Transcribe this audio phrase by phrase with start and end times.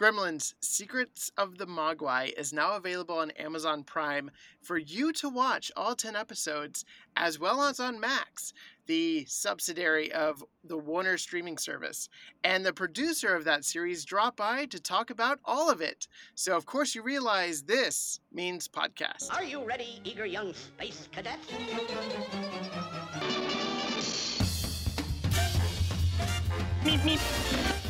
[0.00, 4.30] Gremlins Secrets of the Mogwai is now available on Amazon Prime
[4.62, 8.54] for you to watch all 10 episodes, as well as on Max,
[8.86, 12.08] the subsidiary of the Warner streaming service.
[12.42, 16.08] And the producer of that series dropped by to talk about all of it.
[16.34, 19.30] So, of course, you realize this means podcast.
[19.30, 21.38] Are you ready, eager young space cadet?
[26.82, 27.89] Meep, meep.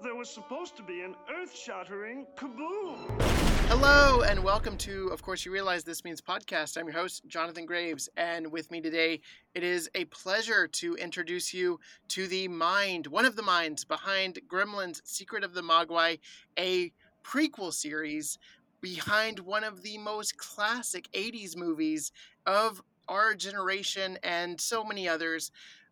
[0.00, 3.20] There was supposed to be an earth shattering kaboom.
[3.66, 6.78] Hello, and welcome to, of course, you realize this means podcast.
[6.78, 9.20] I'm your host, Jonathan Graves, and with me today,
[9.56, 11.80] it is a pleasure to introduce you
[12.10, 16.20] to the mind, one of the minds behind Gremlins Secret of the Mogwai,
[16.56, 16.92] a
[17.24, 18.38] prequel series
[18.80, 22.12] behind one of the most classic 80s movies
[22.46, 25.50] of our generation and so many others.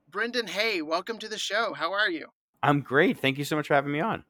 [0.08, 1.74] Brendan Hay, welcome to the show.
[1.74, 2.28] How are you?
[2.66, 3.18] I'm great.
[3.18, 4.24] Thank you so much for having me on.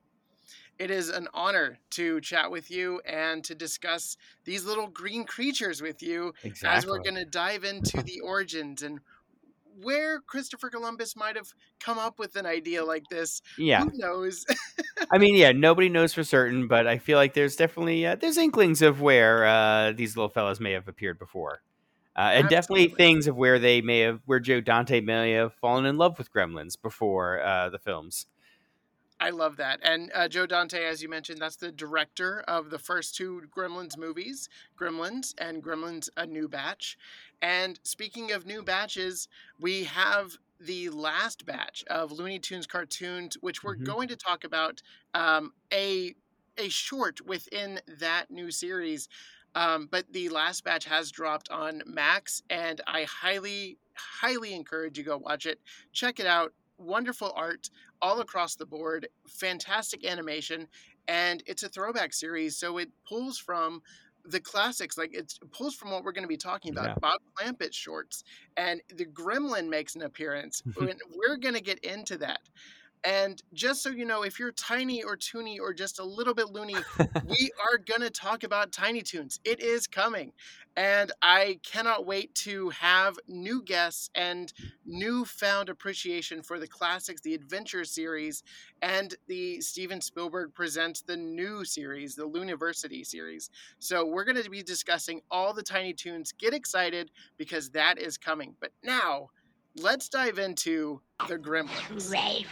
[0.78, 5.80] It is an honor to chat with you and to discuss these little green creatures
[5.80, 6.76] with you Exactly.
[6.76, 9.00] as we're going to dive into the origins and
[9.82, 13.42] where Christopher Columbus might have come up with an idea like this.
[13.58, 13.84] Yeah.
[13.84, 14.44] Who knows?
[15.10, 18.38] I mean, yeah, nobody knows for certain, but I feel like there's definitely uh, there's
[18.38, 21.60] inklings of where uh, these little fellas may have appeared before.
[22.16, 25.84] Uh, and definitely things of where they may have, where Joe Dante may have fallen
[25.86, 28.26] in love with Gremlins before uh, the films.
[29.18, 29.80] I love that.
[29.82, 33.96] And uh, Joe Dante, as you mentioned, that's the director of the first two Gremlins
[33.96, 34.46] movies,
[34.78, 36.98] Gremlins and Gremlins A New Batch.
[37.40, 39.26] And speaking of new batches,
[39.58, 43.84] we have the last batch of Looney Tunes cartoons, which we're Mhm.
[43.84, 44.82] going to talk about
[45.14, 46.14] um, a
[46.58, 49.08] a short within that new series.
[49.56, 55.02] Um, but the last batch has dropped on Max, and I highly, highly encourage you
[55.02, 55.58] go watch it.
[55.92, 56.52] Check it out.
[56.78, 57.70] Wonderful art
[58.02, 60.68] all across the board, fantastic animation,
[61.08, 63.80] and it's a throwback series, so it pulls from
[64.26, 64.98] the classics.
[64.98, 66.88] Like it pulls from what we're going to be talking about.
[66.88, 66.94] Yeah.
[67.00, 68.24] Bob Clampett shorts,
[68.58, 70.62] and the Gremlin makes an appearance.
[70.76, 72.40] we're going to get into that.
[73.04, 76.50] And just so you know, if you're tiny or toony or just a little bit
[76.50, 76.76] loony,
[77.26, 79.38] we are going to talk about Tiny Toons.
[79.44, 80.32] It is coming.
[80.76, 84.52] And I cannot wait to have new guests and
[84.84, 88.42] newfound appreciation for the classics, the adventure series,
[88.82, 93.48] and the Steven Spielberg presents the new series, the Looniversity series.
[93.78, 96.32] So we're going to be discussing all the Tiny Toons.
[96.32, 98.54] Get excited because that is coming.
[98.60, 99.30] But now,
[99.76, 102.10] let's dive into the Gremlins.
[102.10, 102.48] Rafe.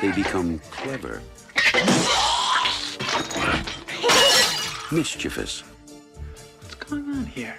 [0.00, 1.22] They become clever,
[4.92, 5.60] mischievous,
[6.60, 7.56] What's going on here?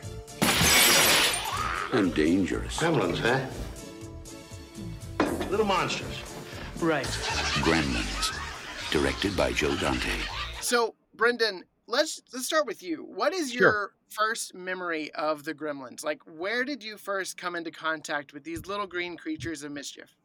[1.94, 2.78] and dangerous.
[2.78, 3.40] Gremlins, huh?
[5.50, 6.22] Little monsters.
[6.80, 7.06] Right.
[7.64, 8.34] Gremlins,
[8.92, 10.12] directed by Joe Dante.
[10.62, 13.04] So, Brendan, let's let's start with you.
[13.04, 13.80] What is Sure.
[13.80, 16.04] your first memory of the Gremlins?
[16.04, 20.16] Like, where did you first come into contact with these little green creatures of mischief?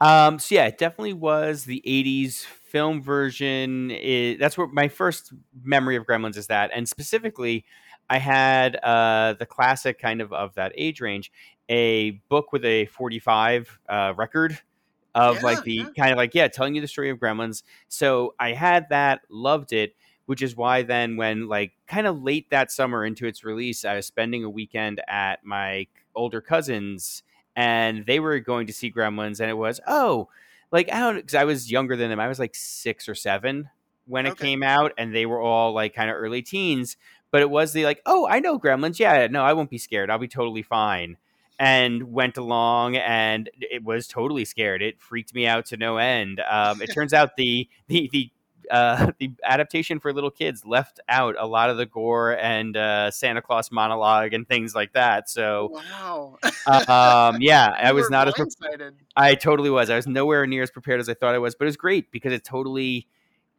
[0.00, 3.90] Um, so yeah, it definitely was the '80s film version.
[3.90, 5.32] It, that's where my first
[5.62, 7.64] memory of Gremlins is that, and specifically,
[8.10, 11.32] I had uh, the classic kind of of that age range,
[11.68, 14.58] a book with a 45 uh, record
[15.14, 15.84] of Yeah, like the yeah.
[15.98, 17.62] kind of like yeah, telling you the story of Gremlins.
[17.88, 19.94] So I had that, loved it.
[20.26, 23.96] Which is why then, when like kind of late that summer into its release, I
[23.96, 27.22] was spending a weekend at my older cousin's
[27.56, 30.28] and they were going to see Gremlins, and it was oh,
[30.70, 32.20] like I don't because I was younger than them.
[32.20, 33.70] I was like six or seven
[34.06, 36.96] when it came out, and they were all like kind of early teens.
[37.32, 38.98] But it was the like, oh, I know Gremlins.
[38.98, 40.10] Yeah, no, I won't be scared.
[40.10, 41.16] I'll be totally fine.
[41.58, 44.82] And went along, and it was totally scared.
[44.82, 46.40] It freaked me out to no end.
[46.40, 48.30] Um, it turns out the the the
[48.70, 53.10] uh, the adaptation for little kids left out a lot of the gore and uh,
[53.10, 55.28] Santa Claus monologue and things like that.
[55.30, 56.38] So Wow.
[56.66, 58.92] um, yeah, I was not as blindsided.
[59.16, 59.90] I totally was.
[59.90, 62.10] I was nowhere near as prepared as I thought I was, but it was great
[62.10, 63.08] because it totally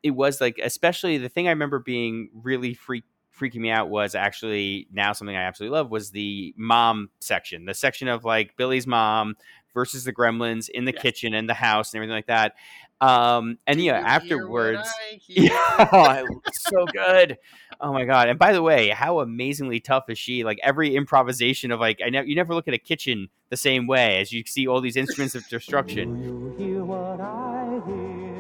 [0.04, 3.04] it was like especially the thing I remember being really freak
[3.38, 7.66] freaking me out was actually now something I absolutely love was the mom section.
[7.66, 9.36] The section of like Billy's mom
[9.74, 11.02] versus the gremlins in the Yes.
[11.04, 12.56] kitchen and the house and everything like that.
[13.00, 14.90] Um and yeah, you hear afterwards
[15.28, 17.38] yeah, so good.
[17.80, 18.30] Oh my god!
[18.30, 20.44] And by the way, how amazingly tough is she?
[20.44, 23.86] Like every improvisation of like, I never you never look at a kitchen the same
[23.88, 26.24] way as you see all these instruments of destruction.
[26.24, 28.38] You hear what I hear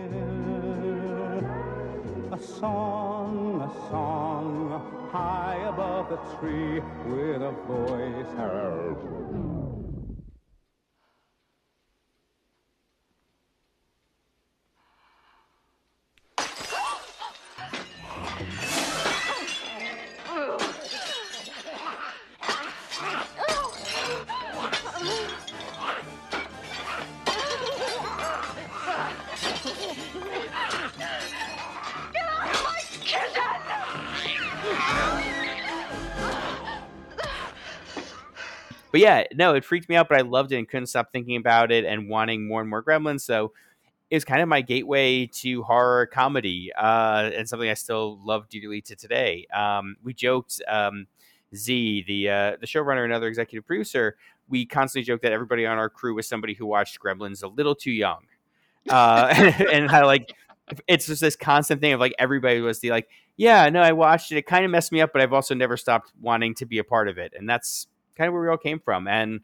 [2.37, 9.56] a song, a song high above the tree with a voice.
[38.97, 41.35] But yeah, no, it freaked me out, but I loved it and couldn't stop thinking
[41.35, 43.21] about it and wanting more and more Gremlins.
[43.21, 43.53] So
[44.09, 48.49] it was kind of my gateway to horror comedy, uh, and something I still love
[48.49, 49.45] dearly to today.
[49.53, 51.05] Um, we joked, um,
[51.55, 54.17] Z, the uh, the showrunner and other executive producer,
[54.49, 57.75] we constantly joked that everybody on our crew was somebody who watched Gremlins a little
[57.75, 58.23] too young,
[58.89, 59.27] uh,
[59.71, 60.33] and how like
[60.87, 64.31] it's just this constant thing of like everybody was the like, yeah, no, I watched
[64.31, 64.37] it.
[64.37, 66.83] It kind of messed me up, but I've also never stopped wanting to be a
[66.83, 67.85] part of it, and that's
[68.17, 69.07] kind of where we all came from.
[69.07, 69.41] And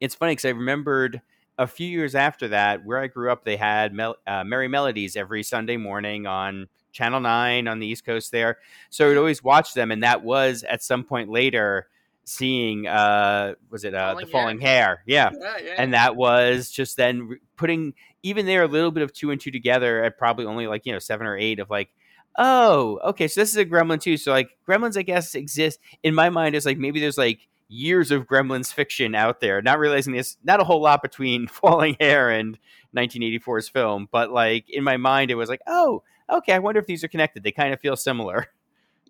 [0.00, 1.20] it's funny because I remembered
[1.58, 5.16] a few years after that, where I grew up, they had Mel- uh, Merrie Melodies
[5.16, 8.58] every Sunday morning on Channel 9 on the East Coast there.
[8.90, 9.90] So I'd always watch them.
[9.90, 11.88] And that was at some point later
[12.24, 14.86] seeing, uh, was it uh, Falling The Falling Hare.
[14.86, 15.02] Hare?
[15.06, 15.30] Yeah.
[15.38, 15.74] Yeah, yeah.
[15.78, 19.50] And that was just then putting even there a little bit of two and two
[19.50, 21.90] together at probably only like, you know, seven or eight of like,
[22.38, 24.16] oh, okay, so this is a gremlin too.
[24.16, 28.10] So like gremlins, I guess, exist in my mind is like maybe there's like years
[28.10, 32.30] of gremlins fiction out there, not realizing this, not a whole lot between Falling Hare
[32.30, 32.58] and
[32.92, 36.86] 1984's film, but like in my mind, it was like, oh, okay, I wonder if
[36.86, 37.42] these are connected.
[37.42, 38.48] They kind of feel similar.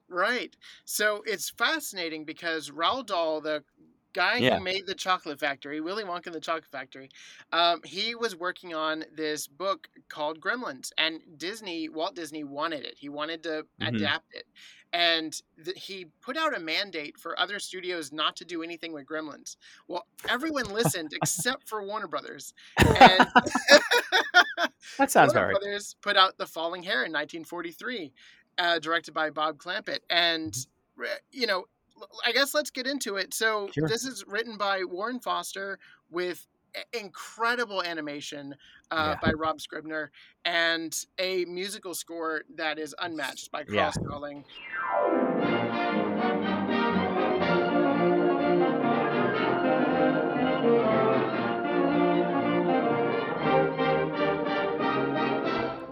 [0.09, 0.55] Right.
[0.85, 3.64] So it's fascinating because Roald Dahl, the
[4.12, 4.59] guy Yeah.
[4.59, 7.09] who made the Chocolate Factory, Willy Wonka and the Chocolate Factory,
[7.50, 12.99] um, he was working on this book called Gremlins, and Disney, Walt Disney, wanted it.
[12.99, 13.88] He wanted to Mhm.
[13.88, 14.44] adapt it,
[14.92, 19.06] and th- he put out a mandate for other studios not to do anything with
[19.06, 19.56] Gremlins.
[19.88, 23.26] Well, everyone listened except for Warner Brothers, and
[24.98, 25.60] That sounds Warner right.
[25.60, 28.12] Brothers put out The Falling Hare in 1943,
[28.58, 30.54] uh, directed by Bob Clampett, and
[31.30, 31.64] you know,
[32.26, 33.32] I guess let's get into it.
[33.34, 33.88] So Sure.
[33.88, 35.78] this is written by Warren Foster
[36.10, 36.46] with
[36.92, 38.54] incredible animation
[38.90, 39.28] uh, Yeah.
[39.28, 40.10] by Rod Scribner
[40.44, 43.90] and a musical score that is unmatched by Carl Yeah.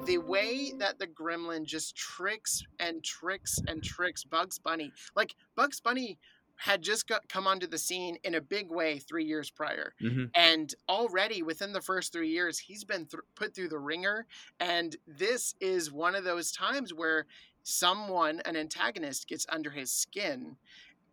[0.06, 4.93] The way that the gremlin just tricks and tricks and tricks Bugs Bunny.
[5.15, 6.19] Like Bugs Bunny
[6.65, 9.95] had just got come onto the scene in a big way 3 years prior.
[9.99, 14.27] hmm And already within the first 3 years he's been thr put through the ringer.
[14.59, 17.27] And this is one of those times where
[17.62, 20.57] someone an antagonist gets under his skin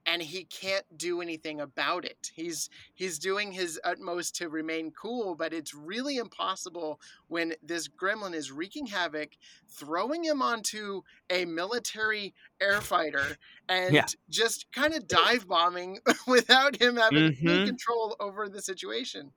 [0.07, 2.31] and he can't do anything about it.
[2.33, 8.33] He's he's doing his utmost to remain cool, but it's really impossible when this gremlin
[8.33, 9.33] is wreaking havoc,
[9.69, 13.38] throwing him onto a military air fighter
[13.69, 14.09] and Yeah.
[14.30, 17.48] just kind of dive bombing without him having Mhm.
[17.48, 19.33] any control over the situation.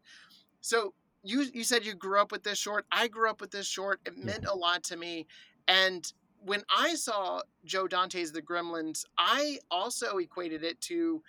[0.60, 2.86] So you you said you grew up with this short.
[2.90, 4.00] I grew up with this short.
[4.06, 5.26] It meant a lot to me.
[5.68, 6.04] And
[6.40, 11.22] when I saw Joe Dante's The Gremlins, I also equated it to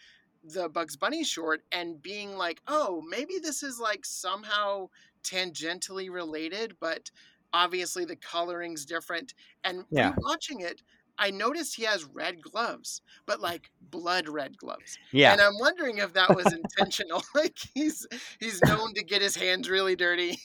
[0.44, 4.90] the Bugs Bunny short and being like, oh, maybe this is like somehow
[5.24, 7.12] tangentially related, but
[7.54, 9.34] obviously the coloring's different.
[9.64, 10.16] And Yeah.
[10.18, 10.82] watching it,
[11.22, 14.98] I noticed he has red gloves, but like blood red gloves.
[15.12, 15.32] Yeah.
[15.32, 17.24] And I'm wondering if that was intentional.
[17.36, 18.08] like he's
[18.40, 20.40] he's known to get his hands really dirty.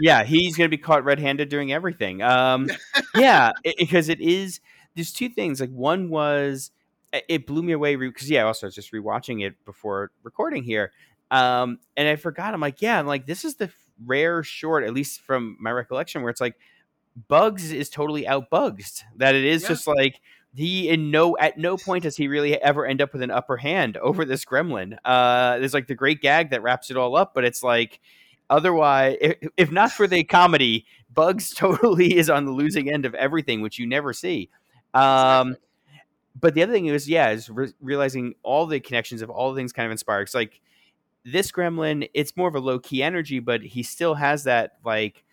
[0.00, 2.22] yeah, he's going to be caught red-handed doing everything.
[2.22, 2.70] Um,
[3.14, 4.60] yeah, because it is.
[4.94, 5.60] There's two things.
[5.60, 6.70] Like one was
[7.12, 10.64] it- it blew me away because yeah, also I was just rewatching it before recording
[10.64, 10.92] here,
[11.30, 12.54] um, and I forgot.
[12.54, 13.70] I'm like, yeah, I'm like this is the
[14.06, 16.56] rare short, at least from my recollection, where it's like
[17.28, 19.02] Bugs is totally outbugsed.
[19.16, 19.68] That it is Yeah.
[19.68, 20.20] just like
[20.54, 23.56] he in no at no point does he really ever end up with an upper
[23.56, 24.96] hand over this gremlin.
[25.04, 28.00] Uh, there's like the great gag that wraps it all up, but it's like
[28.50, 33.14] otherwise, if, if not for the comedy, Bugs totally is on the losing end of
[33.14, 34.50] everything, which you never see.
[34.94, 35.66] Um, Exactly.
[36.40, 39.58] but the other thing is, yeah, is re- realizing all the connections of all the
[39.58, 40.22] things kind of inspired.
[40.22, 40.60] It's like
[41.24, 45.24] this gremlin, it's more of a low key energy, but he still has that like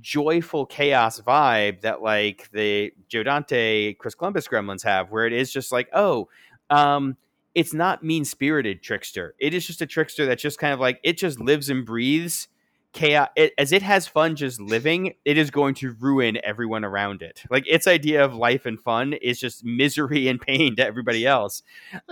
[0.00, 5.52] joyful chaos vibe that like the Joe Dante, Chris Columbus gremlins have, where it is
[5.52, 6.28] just like, oh,
[6.70, 7.16] um,
[7.54, 9.34] it's not mean spirited trickster.
[9.38, 12.48] It is just a trickster that just kind of like it just lives and breathes
[12.92, 17.22] chaos it, as it has fun just living it is going to ruin everyone around
[17.22, 17.42] it.
[17.50, 21.62] Like its idea of life and fun is just misery and pain to everybody else.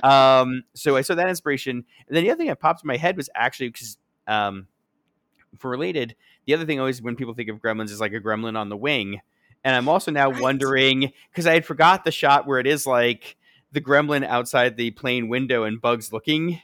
[0.03, 1.85] Um so i saw that inspiration.
[2.09, 4.67] And then the other thing that popped in my head was actually because um
[5.59, 6.15] for related
[6.47, 8.77] the other thing always when people think of gremlins is like a gremlin on the
[8.77, 9.21] wing
[9.65, 10.41] and i'm also now Right.
[10.43, 13.37] wondering because i had forgot the shot where it is like
[13.73, 16.61] the gremlin outside the plane window and bugs looking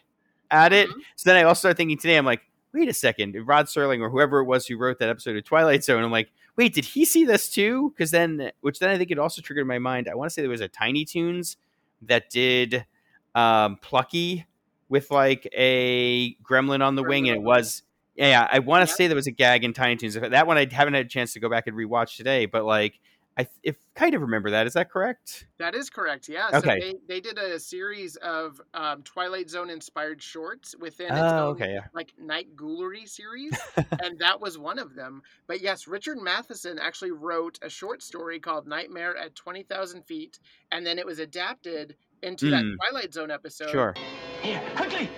[0.50, 1.00] at it Mhm.
[1.16, 2.42] so then i also started thinking today i'm like
[2.74, 5.84] wait a second, Rod Serling or whoever it was who wrote that episode of Twilight
[5.84, 7.90] Zone, I'm like, wait, did he see this too?
[7.90, 10.08] Because then, which then I think it also triggered my mind.
[10.08, 11.58] I want to say there was a Tiny Toons
[12.00, 12.86] that did
[13.34, 14.46] um, Plucky
[14.88, 17.82] with like a gremlin on the wing, and it was.
[18.14, 18.96] Yeah, yeah, I want to Yeah.
[18.96, 20.14] say there was a gag in Tiny Toons.
[20.14, 23.00] That one I haven't had a chance to go back and rewatch today, but like
[23.38, 24.66] I if kind of remember that.
[24.66, 25.46] Is that correct?
[25.58, 26.28] That is correct.
[26.28, 26.50] Yeah.
[26.52, 26.80] Okay.
[26.80, 31.38] So they, they did a series of um, Twilight Zone inspired shorts within its Oh,
[31.38, 31.84] own okay, yeah.
[31.94, 33.58] like Night Ghoulery series,
[34.02, 35.22] and that was one of them.
[35.46, 40.38] But yes, Richard Matheson actually wrote a short story called Nightmare at Twenty Thousand Feet,
[40.70, 42.74] and then it was adapted into that Mm.
[42.90, 43.70] Twilight Zone episode.
[43.70, 43.94] Sure.
[44.42, 45.08] Here, quickly!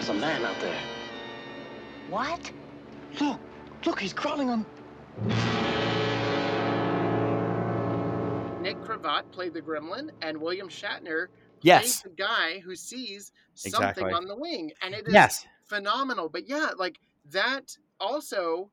[0.00, 0.80] There's a man out there.
[2.08, 2.50] What?
[3.20, 3.38] Look,
[3.84, 4.64] look, he's crawling on.
[8.62, 12.00] Nick Cravat played the Gremlin, and William Shatner played Yes.
[12.00, 14.12] the guy who sees something Exactly.
[14.14, 15.46] on the wing, and it is Yes.
[15.66, 16.30] phenomenal.
[16.30, 18.70] But yeah, like that also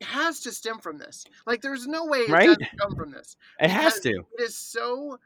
[0.00, 1.26] has to stem from this.
[1.46, 2.46] Like, there's no way it Right?
[2.46, 3.36] doesn't come from this.
[3.60, 4.24] It has to.
[4.38, 5.18] It is so.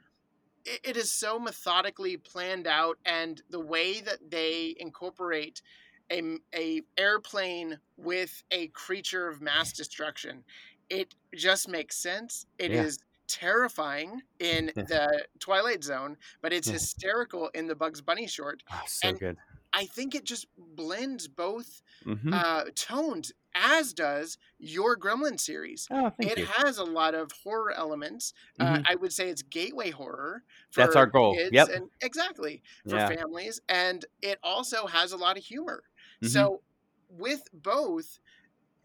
[0.85, 5.63] It- is so methodically planned out, and the way that they incorporate
[6.11, 10.45] a, a airplane with a creature of mass destruction,
[10.89, 12.47] it just makes sense.
[12.59, 13.05] It is Yeah.
[13.29, 14.85] terrifying in Yeah.
[14.87, 16.75] the Twilight Zone, but it's Yeah.
[16.79, 18.63] hysterical in the Bugs Bunny short.
[18.71, 19.39] Oh, so And good.
[19.73, 25.91] I think it just blends both hmm uh, tones, as does your Gremlin series.
[25.91, 26.47] oh, thank it you.
[26.47, 28.33] has a lot of horror elements.
[28.61, 28.85] Uh, Mhm.
[28.87, 30.45] I would say it's gateway horror.
[30.71, 31.37] For That's our goal.
[31.51, 31.69] Yep.
[31.75, 33.09] And exactly for Yeah.
[33.17, 35.85] families, and it also has a lot of humor.
[36.23, 36.29] Mhm.
[36.31, 36.63] So
[37.09, 38.19] with both,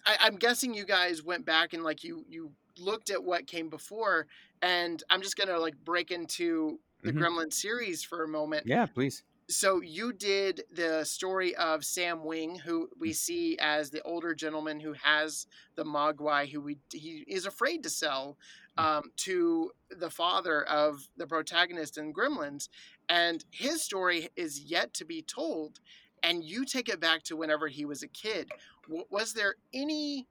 [0.06, 3.70] I, I'm guessing you guys went back and like you you looked at what came
[3.70, 4.28] before,
[4.62, 7.13] and I'm just gonna like break into the Mhm.
[7.13, 9.24] Gremlin series for a moment Yeah, please.
[9.51, 13.00] So you did the story of Sam Wing, who Mm.
[13.00, 17.84] we see as the older gentleman who has the Mogwai, who we he is afraid
[17.84, 18.38] to sell
[18.77, 18.84] Mm.
[18.84, 22.70] um, to the father of the protagonist in Gremlins,
[23.10, 25.79] and his story is yet to be told.
[26.24, 28.51] And you take it back to whenever he was a kid.
[28.84, 30.27] W- was there any?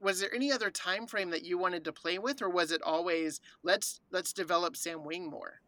[0.00, 2.82] Was there any other time frame that you wanted to play with, or was it
[2.82, 5.60] always let's let's develop Sam Wing more?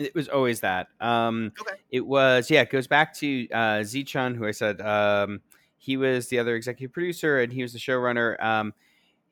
[0.00, 0.88] It was always that.
[1.00, 1.74] Um, Okay.
[1.90, 5.40] It was, yeah, it goes back to uh, who I said um,
[5.76, 8.42] he was the other executive producer and he was the showrunner.
[8.42, 8.72] Um,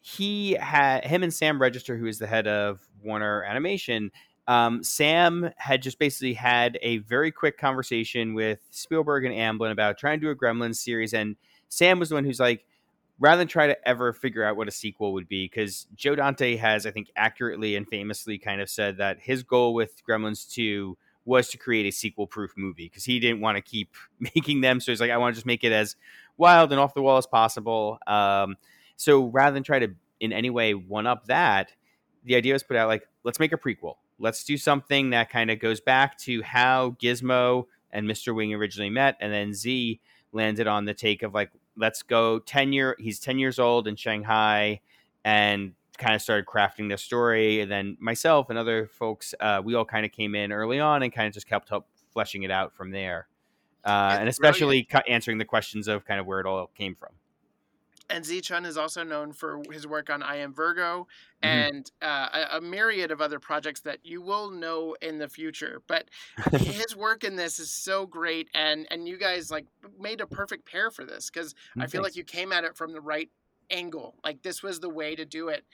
[0.01, 4.11] he had him and Sam Register, who is the head of Warner Animation.
[4.47, 9.99] Um, Sam had just basically had a very quick conversation with Spielberg and Amblin about
[9.99, 11.37] trying to do a Gremlins series, and
[11.69, 12.65] Sam was the one who's like,
[13.19, 16.57] rather than try to ever figure out what a sequel would be, because Joe Dante
[16.57, 20.97] has, I think, accurately and famously kind of said that his goal with Gremlins 2
[21.25, 23.95] was to create a sequel proof movie because he didn't want to keep
[24.35, 24.81] making them.
[24.81, 25.97] So he's like, I want to just make it as
[26.37, 27.99] wild and off the wall as possible.
[28.07, 28.57] Um,
[28.97, 31.73] so rather than try to in any way one up that,
[32.25, 33.97] the idea was put out like, let's make a prequel.
[34.19, 38.35] Let's do something that kind of goes back to how Gizmo and Mr.
[38.35, 40.01] Wing originally met, and then Z
[40.33, 43.97] landed on the take of like, let's go 10 year he's 10 years old in
[43.97, 44.81] Shanghai
[45.25, 47.61] and kind of started crafting the story.
[47.61, 51.03] And then myself and other folks, uh, we all kind of came in early on
[51.03, 53.27] and kind of just helped help fleshing it out from there.
[53.85, 57.11] Uh, and especially cu- answering the questions of kind of where it all came from.
[58.11, 61.07] And Tze Chun is also known for his work on I Am Virgo
[61.43, 61.69] Mhm.
[61.69, 65.83] and uh, a, a myriad of other projects that you will know in the future.
[65.87, 66.09] But
[66.53, 69.67] his work in this is so great, and and you guys like
[69.99, 72.93] made a perfect pair for this because I feel like you came at it from
[72.93, 73.31] the right
[73.71, 74.17] angle.
[74.25, 75.65] Like this was the way to do it.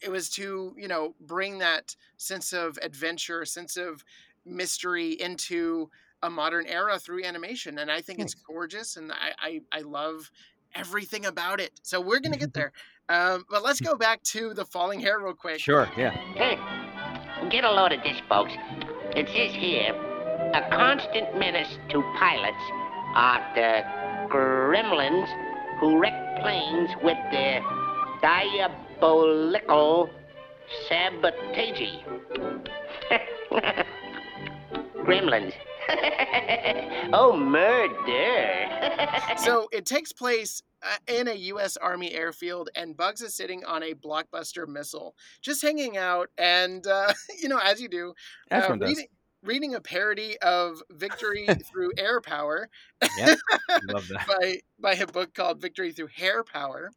[0.00, 4.04] It was to you know bring that sense of adventure, sense of
[4.44, 5.90] mystery into
[6.22, 10.30] a modern era through animation, and I think it's gorgeous, and I I, I love
[10.76, 11.72] everything about it.
[11.82, 12.72] So we're gonna get there.
[13.08, 15.60] Um, but let's go back to the falling hare real quick.
[15.60, 16.10] Sure, yeah.
[16.34, 16.58] Hey,
[17.50, 18.52] get a load of this, folks.
[19.14, 19.94] It says here,
[20.54, 22.56] a constant menace to pilots
[23.14, 23.82] are the
[24.28, 25.26] gremlins
[25.80, 27.62] who wreck planes with their
[28.20, 30.10] diabolical
[30.88, 32.02] sabotage.
[35.06, 35.52] gremlins.
[37.12, 38.62] oh, murder.
[39.36, 41.76] So it takes place uh, in a U.S.
[41.76, 47.12] Army airfield, and Bugs is sitting on a blockbuster missile, just hanging out, and uh,
[47.42, 48.14] you know, as you do,
[48.50, 49.06] uh, reading,
[49.42, 52.68] reading a parody of Victory Through Air Power
[53.18, 53.38] Yep.
[53.88, 54.26] Love that.
[54.26, 56.90] by by a book called Victory Through Hare Power.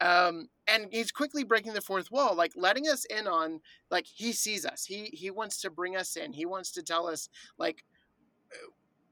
[0.00, 3.60] Um, and he's quickly breaking the fourth wall, like letting us in on
[3.90, 4.84] like he sees us.
[4.84, 6.32] He he wants to bring us in.
[6.32, 7.84] He wants to tell us like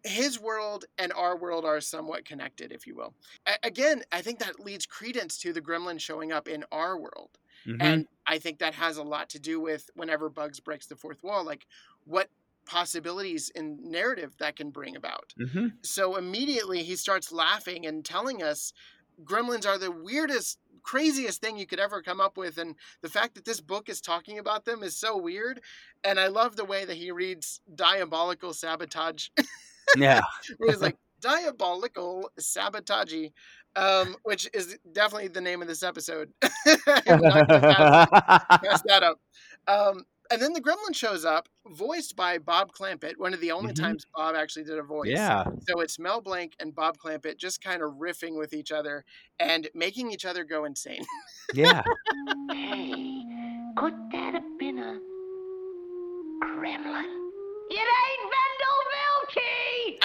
[0.09, 3.15] his world and our world are somewhat connected, if you will.
[3.47, 7.39] A- again, I think that leads credence to the gremlin showing up in our world.
[7.67, 7.77] Mhm.
[7.81, 11.23] And I think that has a lot to do with whenever Bugs breaks the fourth
[11.23, 11.67] wall, like
[12.05, 12.31] what
[12.67, 15.35] possibilities in narrative that can bring about.
[15.39, 15.79] Mhm.
[15.85, 18.73] So immediately he starts laughing and telling us
[19.25, 22.59] gremlins are the weirdest, craziest thing you could ever come up with.
[22.59, 25.61] And the fact that this book is talking about them is so weird.
[26.05, 29.29] And I love the way that he reads diabolical sabotage,
[29.97, 30.21] Yeah.
[30.59, 33.15] where he's like, diabolical sabotage.
[33.77, 36.33] Um, which is definitely the name of this episode.
[36.43, 37.67] I'm not gonna
[38.49, 39.21] pass- mess that up.
[39.69, 43.73] Um, and then the gremlin shows up, voiced by Bob Clampett, one of the only
[43.73, 43.81] Mhm.
[43.81, 45.09] times Bob actually did a voice.
[45.11, 45.45] yeah.
[45.69, 49.05] So it's Mel Blanc and Bob Clampett just kind of riffing with each other
[49.39, 51.05] and making each other go insane.
[51.55, 51.83] Yeah.
[52.51, 53.23] hey,
[53.77, 54.99] could that have been a
[56.45, 57.05] gremlin?
[57.71, 58.28] It ain't Vendel Vilkey!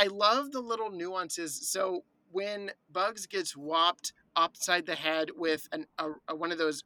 [0.04, 1.70] I love the little nuances.
[1.70, 6.84] So when Bugs gets whopped upside the head with an, a, a- one of those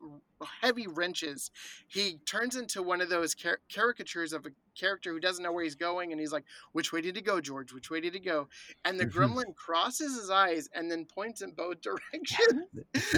[0.62, 1.50] heavy wrenches,
[1.88, 5.64] he turns into one of those car- caricatures of a character who doesn't know where
[5.64, 6.44] he's going, and he's like,
[6.74, 7.74] "Which way did he go, George?
[7.74, 8.50] Which way did he go?"
[8.86, 9.14] And the Mhm.
[9.14, 12.68] gremlin crosses his eyes and then points in both directions,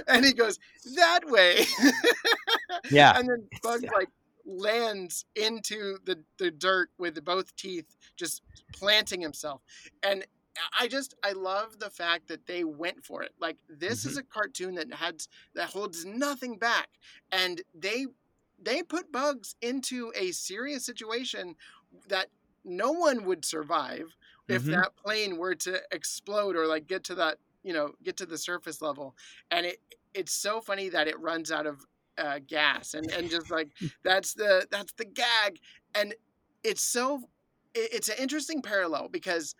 [0.07, 0.59] and he goes
[0.95, 1.65] that way.
[2.91, 3.13] Yeah.
[3.17, 3.89] and then Bugs Yeah.
[3.97, 4.09] like
[4.49, 8.41] lands into the, the dirt with both teeth, just
[8.73, 9.61] planting himself.
[10.03, 10.25] And
[10.79, 13.33] I just I love the fact that they went for it.
[13.39, 15.23] Like this is a cartoon that had
[15.55, 16.89] that holds nothing back,
[17.31, 18.07] and they
[18.61, 21.55] they put Bugs into a serious situation
[22.07, 22.27] that
[22.63, 24.15] no one would survive
[24.49, 24.69] if Mhm.
[24.69, 28.37] that plane were to explode or like get to that you know get to the
[28.37, 29.15] surface level
[29.51, 29.79] and it
[30.13, 31.85] it's so funny that it runs out of
[32.19, 33.69] uh, gas and and just like
[34.03, 35.59] that's the that's the gag
[35.95, 36.13] and
[36.63, 37.21] it's so
[37.73, 39.55] it- it's an interesting parallel because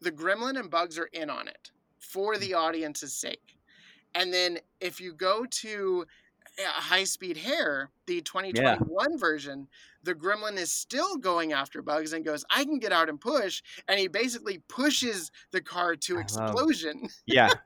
[0.00, 3.56] the gremlin and bugs are in on it for the audience's sake
[4.14, 6.06] and then if you go to
[6.64, 9.66] high speed hare the 2021 version
[10.02, 13.62] the gremlin is still going after bugs and goes i can get out and push
[13.88, 17.48] and he basically pushes the car to love- explosion Yeah.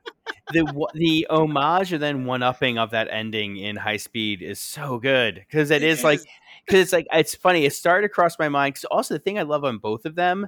[0.53, 4.97] The the homage and then one upping of that ending in High Speed is so
[4.97, 6.21] good because it is like
[6.65, 7.65] because it's like it's funny.
[7.65, 10.47] It started across my mind because also the thing I love on both of them,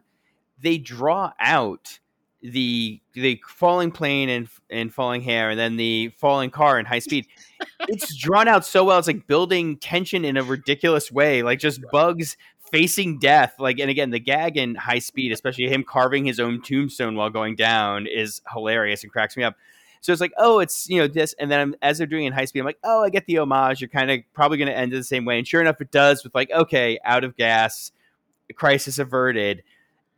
[0.58, 2.00] they draw out
[2.42, 7.00] the the falling plane and and falling hare, and then the falling car in high
[7.00, 7.28] speed.
[7.88, 9.00] it's drawn out so well.
[9.00, 12.38] It's like building tension in a ridiculous way, like just bugs
[12.72, 13.56] facing death.
[13.60, 17.30] Like, and again, the gag in high speed, especially him carving his own tombstone while
[17.30, 19.56] going down, is hilarious and cracks me up.
[20.02, 22.28] So it's like, oh, it's you know this, and then I'm, as they're doing it
[22.28, 23.82] in high speed, I'm like, oh, I get the homage.
[23.82, 25.92] You're kind of probably going to end it the same way, and sure enough, it
[25.92, 26.24] does.
[26.24, 27.92] With like, okay, out of gas,
[28.56, 29.64] crisis averted,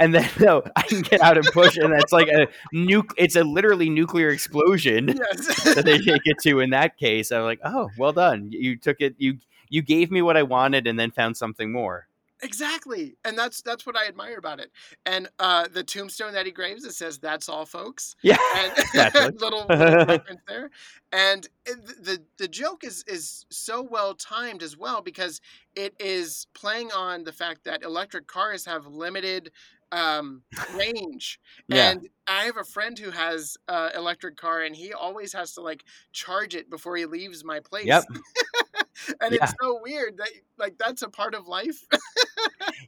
[0.02, 3.12] and then no, I can get out and push, and that's like a nuke.
[3.18, 6.60] It's a literally nuclear explosion yes that they take it to.
[6.60, 8.50] In that case, I'm like, oh, well done.
[8.52, 9.16] You took it.
[9.18, 9.38] You
[9.70, 12.08] you gave me what I wanted, and then found something more.
[12.44, 14.72] Exactly, and that's that's what I admire about it.
[15.06, 19.38] And uh, the tombstone that he graves it says, "That's all, folks." Yeah, And Naturally.
[19.38, 20.72] little, little reference there,
[21.12, 25.40] and the the joke is is so well timed as well because
[25.76, 29.52] it is playing on the fact that electric cars have limited
[29.92, 30.44] um,
[30.76, 31.40] range.
[31.68, 31.92] Yeah.
[31.92, 35.62] And I have a friend who has uh, electric car, and he always has to
[35.62, 37.86] like charge it before he leaves my place.
[37.86, 38.06] Yep.
[39.22, 39.44] and Yeah.
[39.44, 41.86] it's so weird that like that's a part of life.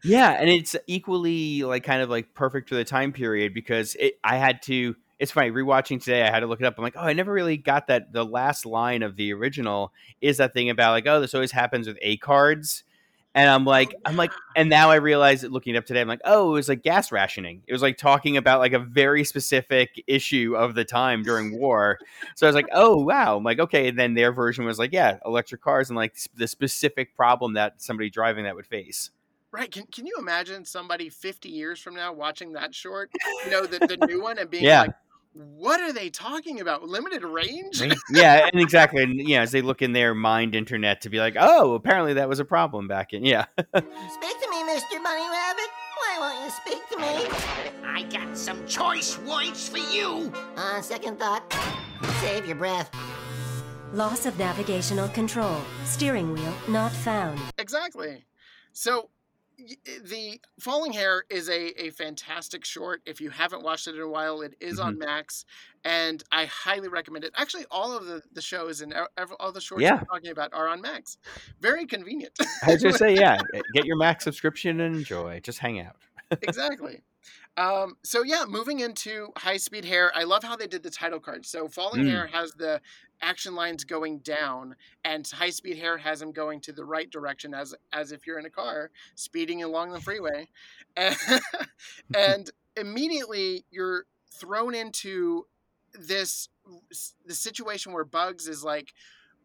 [0.04, 4.20] Yeah, and it's equally like kind of like perfect for the time period because it.
[4.24, 4.96] I had to.
[5.18, 6.24] It's funny rewatching today.
[6.24, 6.76] I had to look it up.
[6.78, 8.12] I'm like, oh, I never really got that.
[8.12, 11.88] The last line of the original is that thing about like, oh, this always happens
[11.88, 12.84] with A cards,
[13.36, 16.08] and I'm like, I'm like, and now I realize that looking it up today, I'm
[16.08, 17.64] like, oh, it was like gas rationing.
[17.68, 21.98] It was like talking about like a very specific issue of the time during war.
[22.36, 23.88] So I was like, oh wow, I'm like, okay.
[23.88, 27.82] And then their version was like, yeah, electric cars and like the specific problem that
[27.82, 29.10] somebody driving that would face.
[29.52, 29.72] Right.
[29.72, 33.12] Can Can you imagine somebody 50 years from now watching that short,
[33.46, 34.82] you know, the, the new one and being Yeah.
[34.82, 34.96] like,
[35.34, 36.84] what are they talking about?
[36.84, 37.82] Limited range?
[38.12, 39.04] yeah, and exactly.
[39.04, 42.30] And yeah, as they look in their mind internet to be like, oh, apparently that
[42.30, 43.46] was a problem back in yeah.
[43.58, 45.04] Speak to me, Mr.
[45.04, 45.70] Bunny Rabbit.
[45.98, 47.28] Why won't you speak to me?
[47.86, 50.32] I got some choice words for you.
[50.58, 51.44] On second thought,
[52.22, 52.92] save your breath.
[53.94, 55.62] Loss of navigational control.
[55.86, 57.40] Steering wheel not found.
[57.58, 58.26] Exactly.
[58.72, 59.08] So y-
[60.06, 63.02] the Falling Hare is a, a fantastic short.
[63.06, 65.46] If you haven't watched it in a while, it is on Max,
[65.84, 67.32] and I highly recommend it.
[67.36, 68.94] Actually, all of the, the shows and
[69.40, 69.96] all the shorts Yeah.
[69.96, 71.18] we're talking about are on Max.
[71.62, 72.34] Very convenient.
[72.66, 73.38] I gonna say, yeah,
[73.74, 75.40] get your Max subscription and enjoy.
[75.42, 75.96] Just hang out.
[76.42, 77.02] exactly.
[77.56, 81.20] Um, so yeah, moving into high speed hare, I love how they did the title
[81.20, 81.46] card.
[81.46, 82.10] So falling Mm.
[82.10, 82.82] hare has the
[83.24, 87.54] action lines going down, and high speed hare has them going to the right direction,
[87.54, 90.48] as as if you're in a car speeding along the freeway,
[90.98, 91.18] and,
[92.16, 95.46] and immediately you're thrown into
[95.94, 96.50] this
[97.26, 98.94] the situation where Bugs is like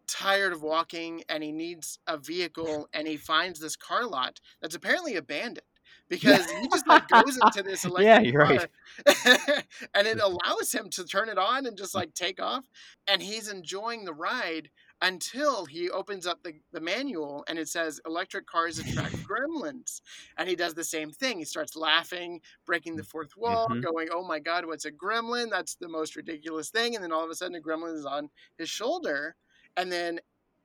[0.07, 4.75] tired of walking and he needs a vehicle and he finds this car lot that's
[4.75, 5.67] apparently abandoned
[6.09, 8.61] because he just like goes into this electric Yeah, you're right.
[8.61, 8.69] car
[9.95, 12.65] and it allows him to turn it on and just like take off
[13.07, 18.01] and he's enjoying the ride until he opens up the, the manual and it says
[18.07, 20.01] electric cars attract gremlins
[20.37, 23.83] and he does the same thing he starts laughing breaking the fourth wall Mhm.
[23.83, 27.25] going oh my god what's a gremlin that's the most ridiculous thing and then all
[27.25, 29.37] of a sudden a gremlin is on his shoulder
[29.77, 30.19] and then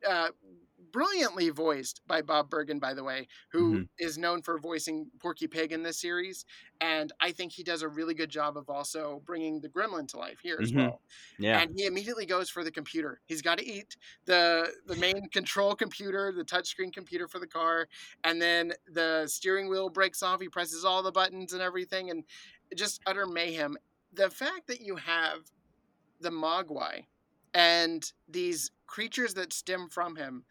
[0.08, 0.30] uh,
[0.94, 4.20] brilliantly voiced by Bob Bergen, by the way, who is Mhm.
[4.20, 6.46] known for voicing Porky Pig in this series,
[6.82, 10.18] and I think he does a really good job of also bringing the Gremlin to
[10.18, 10.74] life here as Mhm.
[10.74, 11.02] well.
[11.38, 11.64] Yeah.
[11.64, 13.22] And he immediately goes for the computer.
[13.26, 17.88] He's got to eat the the main control computer, the touchscreen computer for the car,
[18.24, 20.42] and then the steering wheel breaks off.
[20.42, 22.26] He presses all the buttons and everything, and
[22.76, 23.78] just utter mayhem.
[24.14, 25.52] The fact that you have
[26.20, 27.08] the Mogwai
[27.54, 30.46] and these creatures that stem from him,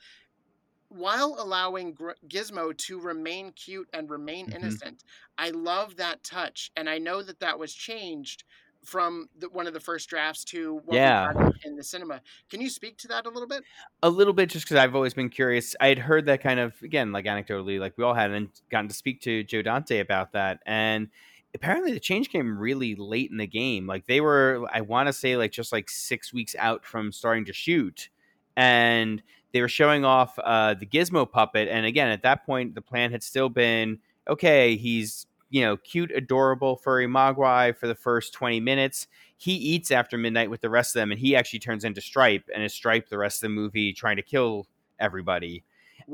[0.92, 4.54] while allowing Gr- Gizmo to remain cute and remain Mhm.
[4.56, 5.04] innocent,
[5.38, 8.44] I love that touch, and I know that that was changed
[8.84, 11.32] from the, one of the first drafts to what Yeah.
[11.64, 12.20] in the cinema.
[12.50, 13.62] Can you speak to that a little bit?
[14.02, 15.76] a little bit just because I've always been curious.
[15.80, 18.88] I had heard that kind of again, like anecdotally, like we all had, and gotten
[18.88, 20.60] to speak to Joe Dante about that.
[20.66, 21.10] And
[21.54, 23.86] apparently, the change came really late in the game.
[23.86, 27.44] Like they were, I want to say, like just like six weeks out from starting
[27.44, 28.08] to shoot,
[28.56, 29.22] and
[29.52, 31.68] they were showing off uh, the Gizmo puppet.
[31.68, 34.76] And again, at that point, the plan had still been okay.
[34.76, 39.06] He's you know cute, adorable furry mogwai for the first twenty minutes
[39.42, 42.48] he eats after midnight with the rest of them and he actually turns into stripe
[42.54, 44.68] and is stripe the rest of the movie trying to kill
[45.00, 45.64] everybody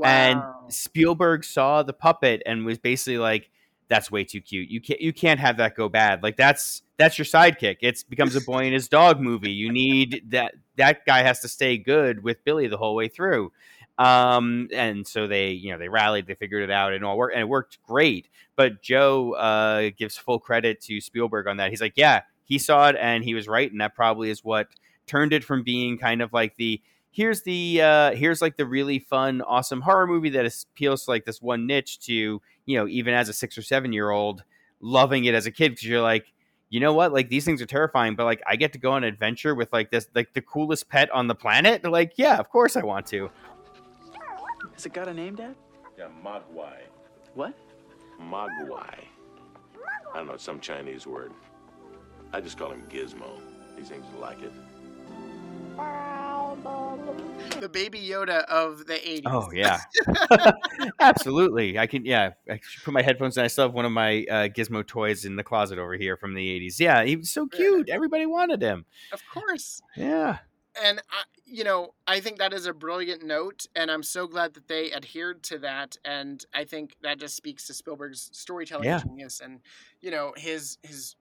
[0.03, 3.51] and spielberg saw the puppet and was basically like
[3.88, 4.68] that's way too cute.
[4.70, 6.22] You can't you can't have that go bad.
[6.22, 7.79] Like that's that's your sidekick.
[7.81, 9.51] It becomes a boy and his dog movie.
[9.51, 13.53] You need that that guy has to stay good with billy the whole way through.
[13.96, 17.35] Um and so they you know they rallied they figured it out and all worked
[17.35, 18.29] and it worked great.
[18.57, 21.70] But joe uh gives full credit to spielberg on that.
[21.70, 24.68] He's like yeah he saw it and he was right and that probably is what
[25.07, 26.81] turned it from being kind of like the
[27.18, 31.24] here's the uh here's like the really fun awesome horror movie that appeals to like
[31.24, 34.44] this one niche to you know even as a six or seven year old
[34.81, 36.33] loving it as a kid because you're like
[36.70, 39.02] you know what like these things are terrifying but like i get to go on
[39.02, 42.48] an adventure with like this like the coolest pet on the planet like yeah of
[42.50, 43.28] course i want to
[44.74, 45.57] Has it got a name, Dad?
[45.98, 46.76] Yeah, Mogwai.
[47.35, 47.54] What?
[48.20, 48.94] Mogwai.
[50.12, 51.33] I don't know, it's some Chinese word.
[52.33, 53.40] I just call him Gizmo.
[53.76, 54.52] He seems to like it.
[57.61, 59.22] the baby Yoda of the 80s.
[59.26, 59.80] oh yeah.
[61.00, 61.78] Absolutely.
[61.78, 64.24] I can yeah i should put my headphones and i still have one of my
[64.30, 67.46] uh, gizmo toys in the closet over here from the 80s yeah he was so
[67.46, 67.88] cute.
[67.88, 68.84] Everybody wanted him.
[69.12, 69.80] Of course.
[69.96, 70.38] yeah.
[70.80, 74.54] And I, you know i think that is a brilliant note and i'm so glad
[74.54, 79.00] that they adhered to that and i think that just speaks to spielberg's storytelling Yeah.
[79.00, 79.61] genius and
[80.00, 81.16] you know his his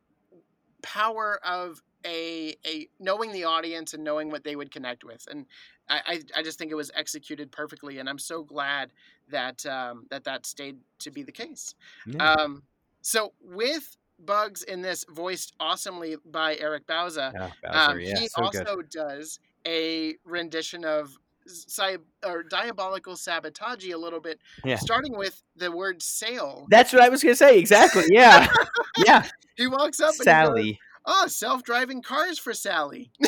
[0.84, 5.46] power of a a knowing the audience and knowing what they would connect with and
[5.90, 8.92] i i, I just think it was executed perfectly and i'm so glad
[9.30, 11.76] that um that that stayed to be the case
[12.08, 12.34] Yeah.
[12.34, 12.64] um
[13.02, 18.28] so with bugs in this voiced awesomely by eric bauza Yeah, Bauza, um, yeah, he
[18.30, 18.68] so good.
[18.68, 24.78] also does a rendition of cy- or diabolical sabotage a little bit, Yeah.
[24.78, 26.68] starting with the word sale.
[26.70, 27.58] That's what I was gonna say.
[27.60, 28.04] Exactly.
[28.10, 28.48] Yeah.
[29.06, 29.26] yeah.
[29.56, 30.80] He walks up, and he goes, Sally.
[31.08, 33.12] Oh, self-driving cars for Sally.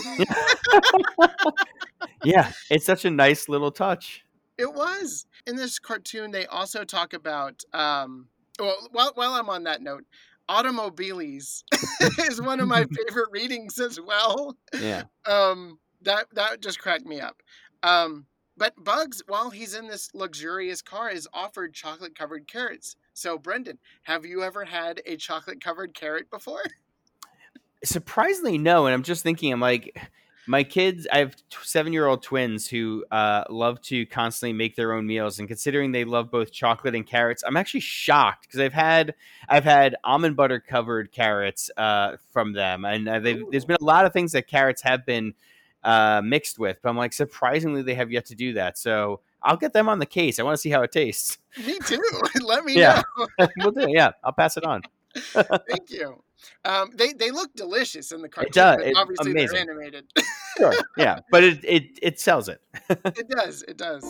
[2.23, 2.51] Yeah.
[2.69, 4.23] It's such a nice little touch.
[4.57, 6.31] It was in this cartoon.
[6.31, 7.63] They also talk about.
[7.73, 8.27] Um,
[8.59, 10.03] well, while while I'm on that note,
[10.49, 11.63] automobiles
[12.29, 14.57] is one of my favorite readings as well.
[14.77, 15.03] Yeah.
[15.25, 17.41] um, that that just cracked me up.
[17.83, 18.25] Um,
[18.57, 22.97] But Bugs, while he's in this luxurious car, is offered chocolate covered carrots.
[23.13, 26.63] So, Brendan, have you ever had a chocolate covered carrot before?
[27.83, 28.85] Surprisingly, no.
[28.85, 29.97] And I'm just thinking, I'm like,
[30.47, 34.93] my kids, I have seven year old twins who uh, love to constantly make their
[34.93, 35.37] own meals.
[35.39, 39.13] And considering they love both chocolate and carrots, I'm actually shocked because I've had
[39.47, 44.05] I've had almond butter covered carrots uh, from them, and uh, there's been a lot
[44.05, 45.35] of things that carrots have been
[45.83, 46.79] uh, mixed with.
[46.81, 48.77] But I'm like, surprisingly, they have yet to do that.
[48.77, 50.39] So I'll get them on the case.
[50.39, 51.37] I want to see how it tastes.
[51.63, 52.01] Me too.
[52.41, 53.03] Let me Yeah.
[53.17, 53.27] know.
[53.57, 53.81] we'll do.
[53.81, 53.91] it.
[53.91, 54.81] Yeah, I'll pass it on.
[55.15, 56.23] Thank you.
[56.65, 58.51] Um, they they look delicious in the cartoon.
[58.51, 58.77] does.
[58.77, 60.05] but It's obviously, they're animated.
[60.57, 60.73] Sure.
[60.97, 62.61] Yeah, but it it it sells it.
[62.89, 63.63] it does.
[63.63, 64.03] It does.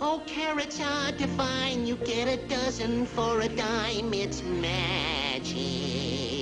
[0.00, 1.86] Oh, carrots hard to find.
[1.88, 4.12] You get a dozen for a dime.
[4.14, 6.35] It's magic.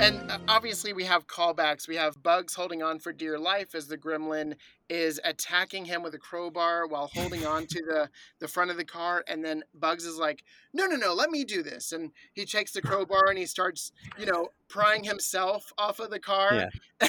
[0.00, 1.86] And uh, obviously, we have callbacks.
[1.86, 4.54] We have Bugs holding on for dear life as the gremlin
[4.90, 8.84] is attacking him with a crowbar while holding on to the, the front of the
[8.84, 9.24] car.
[9.28, 11.92] And then Bugs is like, No, no, no, let me do this.
[11.92, 16.20] And he takes the crowbar and he starts, you know, prying himself off of the
[16.20, 16.68] car.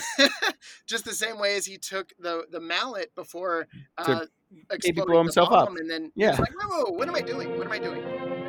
[0.88, 3.68] Just the same way as he took the, the mallet before
[4.06, 4.26] To uh,
[4.70, 5.70] exploding blow himself up.
[5.76, 6.32] And then Yeah.
[6.32, 7.58] he's like, Whoa, whoa, what am I doing?
[7.58, 8.45] What am I doing?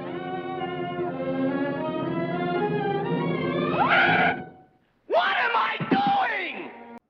[3.78, 5.76] What am I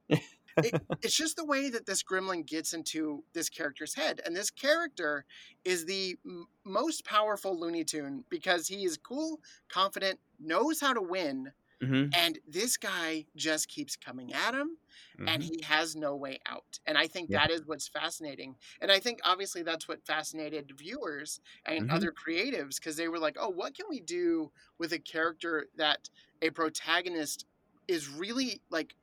[0.08, 0.18] doing?
[0.58, 4.50] it, it's just the way that this gremlin gets into this character's head and this
[4.50, 5.24] character
[5.64, 11.02] is the m- most powerful looney tune because he is cool confident knows how to
[11.02, 11.52] win
[11.82, 12.16] Mhm.
[12.16, 14.78] and this guy just keeps coming at him
[15.26, 15.48] and Mhm.
[15.50, 17.38] he has no way out and i think Yeah.
[17.38, 21.90] that is what's fascinating and i think obviously that's what fascinated viewers and Mhm.
[21.90, 26.08] other creatives because they were like oh what can we do with a character that
[26.42, 27.46] a protagonist
[27.88, 28.94] is really like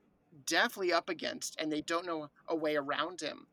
[0.45, 3.47] definitely up against and they don't know a way around him.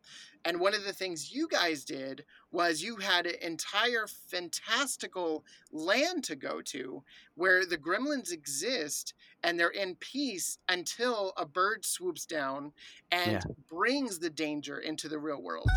[0.45, 6.25] And one of the things you guys did was you had an entire fantastical land
[6.25, 7.03] to go to
[7.35, 9.13] where the gremlins exist
[9.43, 12.73] and they're in peace until a bird swoops down
[13.13, 13.43] and Yeah.
[13.69, 15.69] brings the danger into the real world.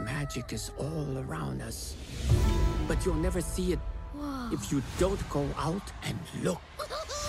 [0.00, 1.94] Magic is all around us,
[2.88, 3.78] but you'll never see it
[4.52, 6.60] if you don't go out and look.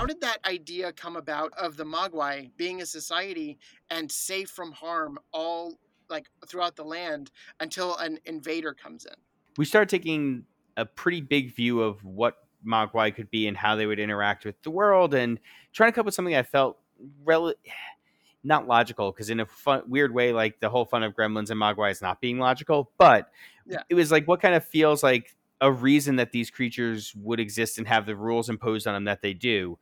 [0.00, 3.58] How did that idea come about of the Mogwai being a society
[3.90, 9.12] and safe from harm all like throughout the land until an invader comes in?
[9.58, 10.44] we started taking
[10.78, 14.54] a pretty big view of what Mogwai could be and how they would interact with
[14.62, 15.38] the world, and
[15.74, 16.78] trying to come up with something I felt
[17.22, 17.52] rel-
[18.42, 21.60] not logical because in a fun, weird way, like the whole fun of Gremlins and
[21.60, 23.30] Mogwai is not being logical, but
[23.66, 23.82] Yeah.
[23.90, 27.76] it was like what kind of feels like a reason that these creatures would exist
[27.76, 29.78] and have the rules imposed on them that they do.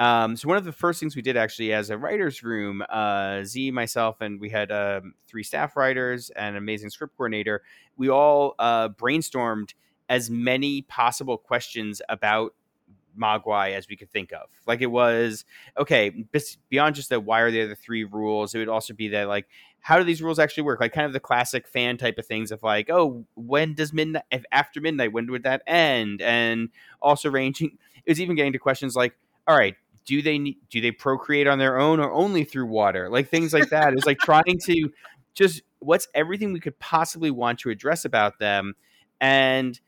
[0.00, 3.44] Um, so one of the first things we did actually as a writers' room, uh,
[3.44, 7.62] Z, myself, and we had um, three staff writers and an amazing script coordinator.
[7.98, 9.74] We all uh, brainstormed
[10.08, 12.54] as many possible questions about
[13.18, 14.48] Mogwai as we could think of.
[14.66, 15.44] Like it was
[15.76, 16.24] okay
[16.70, 18.54] beyond just the why are there the three rules.
[18.54, 19.48] It would also be that like
[19.80, 20.80] how do these rules actually work?
[20.80, 24.24] Like kind of the classic fan type of things of like oh when does midnight
[24.30, 26.22] if after midnight when would that end?
[26.22, 26.70] And
[27.02, 29.14] also ranging it was even getting to questions like
[29.46, 33.08] all right do they need, do they procreate on their own or only through water?
[33.08, 33.92] Like things like that.
[33.92, 34.90] It's like trying to
[35.34, 38.74] just what's everything we could possibly want to address about them
[39.20, 39.80] and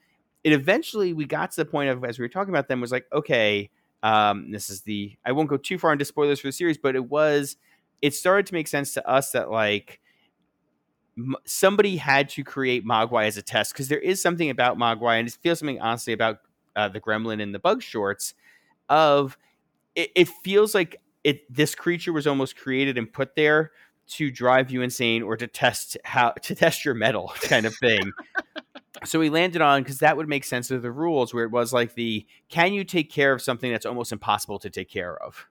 [0.45, 2.93] it eventually we got to the point of as we were talking about them was
[2.93, 3.71] like okay
[4.03, 6.95] um this is the i won't go too far into spoilers for the series but
[6.95, 7.57] it was
[8.01, 10.01] it started to make sense to us that like
[11.45, 15.29] somebody had to create mogwai as a test because there is something about mogwai and
[15.29, 16.39] it feels something honestly about
[16.75, 18.35] uh, the gremlin in the bug shorts
[18.89, 19.37] of
[19.95, 23.73] it, it feels like it this creature was almost created and put there
[24.09, 28.13] to drive you insane or to test how to test your mettle kind of thing.
[29.05, 31.73] So we landed on because that would make sense of the rules where it was
[31.73, 35.49] like the can you take care of something that's almost impossible to take care of?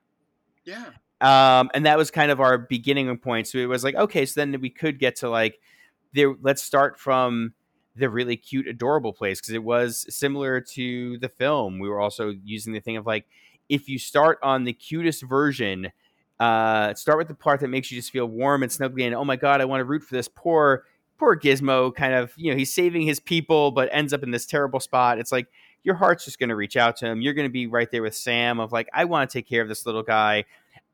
[0.64, 0.90] Yeah.
[1.20, 3.48] um, and that was kind of our beginning point.
[3.48, 5.60] So it was like okay so then we could get to like
[6.14, 7.52] there let's start from
[7.96, 11.78] the really cute adorable place because it was similar to the film.
[11.78, 13.26] We were also using the thing of like
[13.68, 15.92] if you start on the cutest version
[16.40, 19.24] uh, start with the part that makes you just feel warm and snuggly and oh
[19.24, 20.84] my god i want to root for this poor
[21.22, 24.44] poor gizmo kind of you know he's saving his people but ends up in this
[24.44, 25.20] terrible spot.
[25.20, 25.46] It's like
[25.84, 27.20] your heart's just going to reach out to him.
[27.20, 29.62] You're going to be right there with sam of like i want to take care
[29.62, 30.44] of this little guy.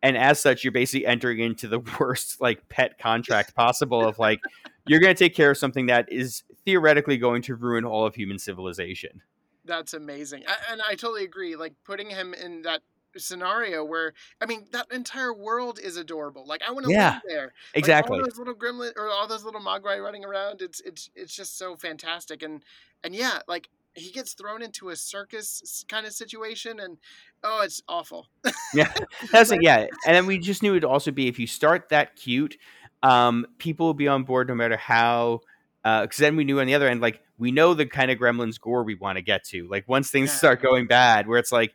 [0.03, 4.41] And as such you're basically entering into the worst like pet contract possible of like
[4.87, 8.15] you're going to take care of something that is theoretically going to ruin all of
[8.15, 9.23] human civilization
[9.69, 10.45] That's amazing.
[10.49, 11.55] I, and I totally agree.
[11.55, 12.81] Like putting him in that
[13.17, 16.47] scenario where I mean that entire world is adorable.
[16.47, 17.43] Like I want to Yeah, live there.
[17.43, 18.19] Like, exactly.
[18.19, 20.63] all those little gremlin or all those little mogwai running around.
[20.63, 22.43] It's it's it's just so fantastic.
[22.43, 22.65] And
[23.05, 26.97] and yeah, like he gets thrown into a circus kind of situation, and
[27.45, 28.27] oh, it's awful.
[28.75, 28.93] Yeah,
[29.33, 29.63] that's it.
[29.63, 32.59] Yeah, and then we just knew it'd also be if you start that cute,
[33.03, 35.41] um, people will be on board no matter how.
[35.85, 38.61] Because then we knew on the other end, like we know the kind of Gremlins
[38.61, 39.69] gore we want to get to.
[39.69, 40.37] Like once things Yeah.
[40.37, 41.75] start going bad, where it's like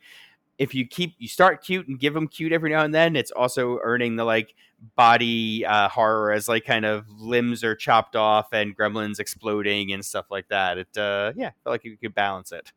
[0.60, 3.32] if you keep you start cute and give them cute every now and then, it's
[3.32, 4.56] also earning the like
[4.96, 10.06] body uh, horror as like kind of limbs are chopped off and Gremlins exploding and
[10.06, 10.78] stuff like that.
[10.78, 12.72] It uh, yeah, felt like you could balance it.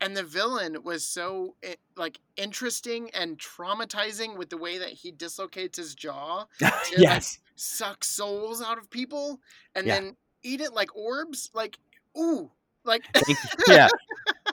[0.00, 5.10] and the villain was so eh, like interesting and traumatizing with the way that he
[5.10, 6.44] dislocates his jaw
[6.82, 7.22] to like,
[7.56, 9.40] suck souls out of people
[9.74, 9.94] and Yeah.
[9.96, 11.78] then eat it like orbs like
[12.18, 12.50] ooh
[12.84, 13.04] like
[13.68, 13.88] Yeah.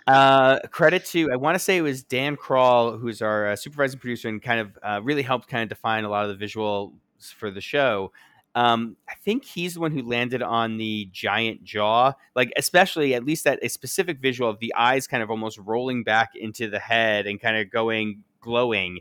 [0.07, 3.99] Uh, credit to I want to say it was Dan Krall, who's our uh, supervising
[3.99, 6.91] producer and kind of uh, really helped kind of define a lot of the visuals
[7.37, 8.11] for the show.
[8.55, 13.23] Um, I think he's the one who landed on the giant jaw, like especially at
[13.25, 16.79] least that a specific visual of the eyes kind of almost rolling back into the
[16.79, 18.99] head and kind of going glowing.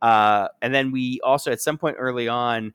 [0.00, 2.72] Uh, and then we also at some point early on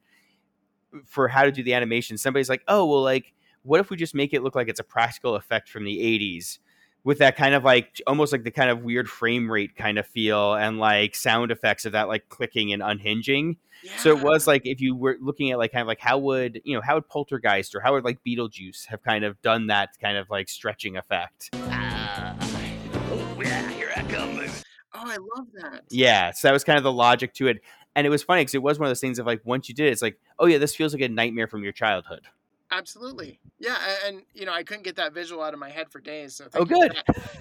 [1.05, 4.15] for how to do the animation, somebody's like, "Oh, well, like, what if we just
[4.15, 6.59] make it look like it's a practical effect from the '80s?"
[7.05, 10.05] With that kind of like almost like the kind of weird frame rate kind of
[10.05, 13.55] feel and like sound effects of that like clicking and unhinging.
[13.97, 16.59] So it was like if you were looking at like kind of like how would
[16.65, 19.91] you know how would Poltergeist or how would like Beetlejuice have kind of done that
[20.01, 21.49] kind of like stretching effect?
[21.53, 22.35] Ah.
[22.41, 24.51] oh, yeah, here I come, baby.
[24.93, 27.61] oh i love that Yeah, so that was kind of the logic to it,
[27.95, 29.75] and it was funny because it was one of those things of like once you
[29.75, 32.27] did it, it's like oh yeah, this feels like a nightmare from your childhood.
[32.71, 35.99] Absolutely yeah and, you know i couldn't get that visual out of my head for
[35.99, 36.95] days so Oh, thank you good.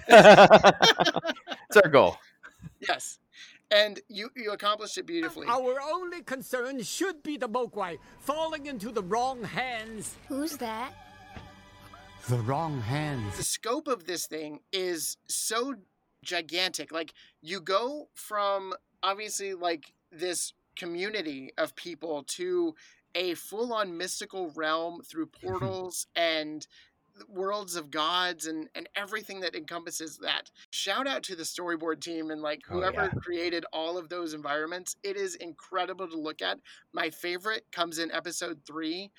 [1.69, 2.17] It's our goal.
[2.87, 3.19] yes
[3.71, 8.91] and you you accomplished it beautifully Our only concern should be the Mogwai falling into
[8.91, 10.15] the wrong hands.
[10.27, 10.91] Who's that?
[12.27, 13.37] The wrong hands.
[13.37, 15.75] the scope of this thing is so
[16.23, 16.91] gigantic.
[16.91, 22.73] Like you go from obviously like this community of people to
[23.15, 25.47] a full-on mystical realm through mm-hmm.
[25.47, 26.67] portals and
[27.27, 30.49] worlds of gods and and everything that encompasses that.
[30.71, 33.19] Shout out to the storyboard team and like Oh, whoever yeah.
[33.21, 34.95] created all of those environments.
[35.03, 36.59] It is incredible to look at.
[36.93, 39.11] My favorite comes in episode three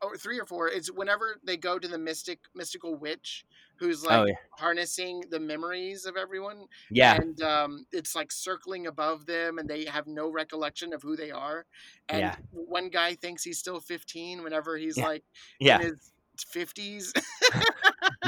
[0.00, 0.68] or three or four.
[0.68, 3.44] Is whenever they go to the mystic mystical witch
[3.80, 4.34] who's like Oh, yeah.
[4.52, 7.16] harnessing the memories of everyone Yeah.
[7.16, 11.30] and um, it's like circling above them and they have no recollection of who they
[11.30, 11.66] are
[12.08, 12.36] and Yeah.
[12.52, 15.06] one guy thinks he's still 15 whenever he's Yeah.
[15.06, 15.24] like
[15.58, 15.80] Yeah.
[15.80, 16.12] in his
[16.54, 17.12] 50s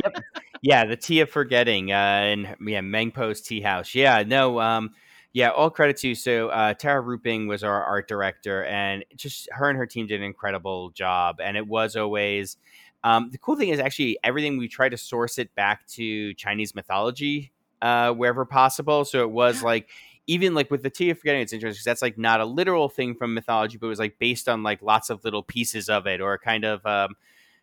[0.05, 0.25] yep.
[0.63, 3.95] yeah, the tea of forgetting, uh, and yeah, Meng Po's tea house.
[3.95, 4.91] Yeah, no, um,
[5.33, 6.15] yeah, all credit to you.
[6.15, 10.21] so uh, Tara Rueping was our art director, and just her and her team did
[10.21, 11.41] an incredible job.
[11.43, 12.59] And it was always
[13.05, 16.75] um, the cool thing is actually everything we try to source it back to Chinese
[16.75, 19.05] mythology uh, wherever possible.
[19.05, 19.89] So it was like
[20.27, 22.89] even like with the tea of forgetting, it's interesting because that's like not a literal
[22.89, 26.07] thing from mythology, but it was like based on like lots of little pieces of
[26.07, 27.17] it, or kind of um,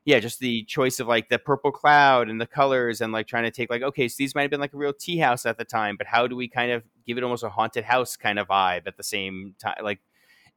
[0.06, 3.43] yeah, just the choice of like the purple cloud and the colors and like trying
[3.43, 5.58] to take like, okay, so these might have been like a real tea house at
[5.58, 8.39] the time, but how do we kind of give it almost a haunted house kind
[8.39, 9.75] of vibe at the same time?
[9.82, 9.99] Like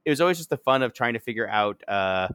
[0.04, 2.28] it was always just the fun of trying to figure out uh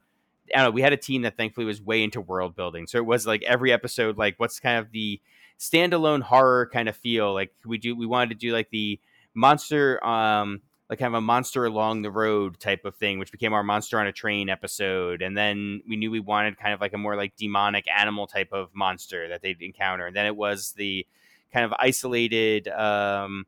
[0.54, 2.88] I don't know, we had a team that thankfully was way into world building.
[2.88, 5.20] So it was like every episode, like what's kind of the
[5.60, 7.34] standalone horror kind of feel.
[7.34, 9.00] Like we do we wanted to do like the
[9.34, 13.54] monster um like kind of a monster along the road type of thing, which became
[13.54, 15.22] our monster on a train episode.
[15.22, 18.54] And then we knew we wanted kind of like a more like demonic animal type
[18.54, 20.08] of monster that they'd encounter.
[20.08, 21.06] And then it was the
[21.52, 23.46] kind of isolated, um,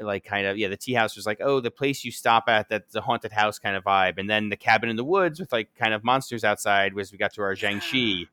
[0.00, 2.68] like kind of, yeah, the tea house was like, oh, the place you stop at
[2.68, 4.18] that's a haunted house kind of vibe.
[4.18, 7.18] And then the cabin in the woods with like kind of monsters outside was we
[7.18, 8.28] got to our jiangshi.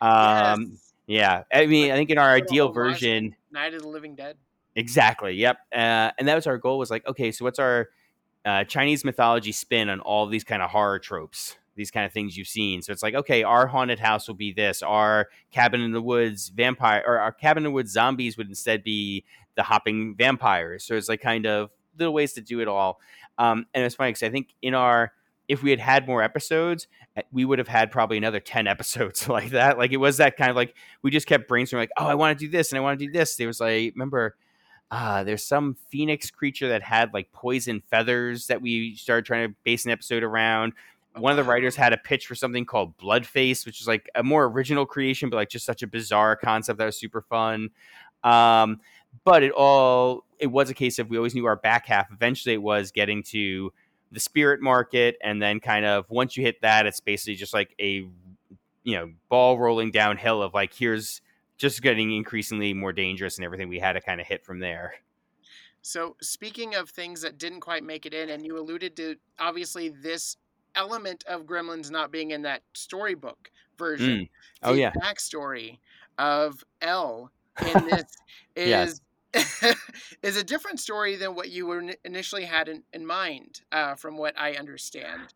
[0.00, 1.44] Um, yeah.
[1.52, 4.36] I mean, I think in our ideal version, night of the living dead
[4.74, 5.34] Exactly.
[5.34, 5.58] Yep.
[5.72, 6.78] Uh, and that was our goal.
[6.78, 7.88] Was like, okay, so what's our
[8.44, 11.56] uh, Chinese mythology spin on all these kind of horror tropes?
[11.74, 12.82] These kind of things you've seen.
[12.82, 14.82] So it's like, okay, our haunted house will be this.
[14.82, 18.84] Our cabin in the woods vampire, or our cabin in the woods zombies would instead
[18.84, 19.24] be
[19.56, 20.84] the hopping vampires.
[20.84, 23.00] So it's like kind of little ways to do it all.
[23.38, 25.12] Um, and it's funny because I think in our
[25.48, 26.86] if we had had more episodes,
[27.16, 29.78] uh, we would have had probably another 10 episodes like that.
[29.78, 32.38] Like it was that kind of like we just kept brainstorming, like, oh, I want
[32.38, 33.36] to do this and I want to do this.
[33.36, 34.36] There was like, remember,
[34.90, 39.54] uh, there's some phoenix creature that had like poison feathers that we started trying to
[39.64, 40.74] base an episode around.
[41.16, 44.22] One of the writers had a pitch for something called Bloodface, which is like a
[44.22, 47.70] more original creation, but like just such a bizarre concept that was super fun.
[48.24, 48.80] Um,
[49.24, 52.10] but it all it was a case of we always knew our back half.
[52.12, 53.72] Eventually, it was getting to
[54.10, 57.74] the spirit market, and then kind of once you hit that, it's basically just like
[57.80, 58.06] a
[58.84, 61.20] you know ball rolling downhill of like here's
[61.56, 64.94] just getting increasingly more dangerous and everything we had to kind of hit from there.
[65.82, 69.88] So, speaking of things that didn't quite make it in, and you alluded to obviously
[69.88, 70.36] this
[70.74, 74.20] element of Gremlins not being in that storybook version.
[74.20, 74.28] Mm.
[74.62, 75.78] Oh the yeah, backstory
[76.18, 77.30] of Elle
[77.60, 78.04] in this
[78.56, 78.90] Yes.
[78.90, 79.00] is
[80.22, 84.18] is a different story than what you were initially had in, in mind, uh, from
[84.18, 85.32] what I understand.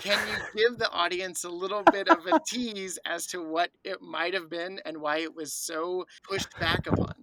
[0.00, 4.00] Can you give the audience a little bit of a tease as to what it
[4.00, 7.14] might have been and why it was so pushed back upon?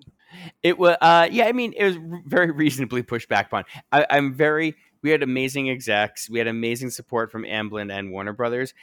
[0.61, 1.45] It was, uh, yeah.
[1.45, 3.65] I mean, it was very reasonably pushed back upon.
[3.91, 4.75] I, I'm very.
[5.01, 6.29] We had amazing execs.
[6.29, 8.73] We had amazing support from Amblin and Warner Brothers.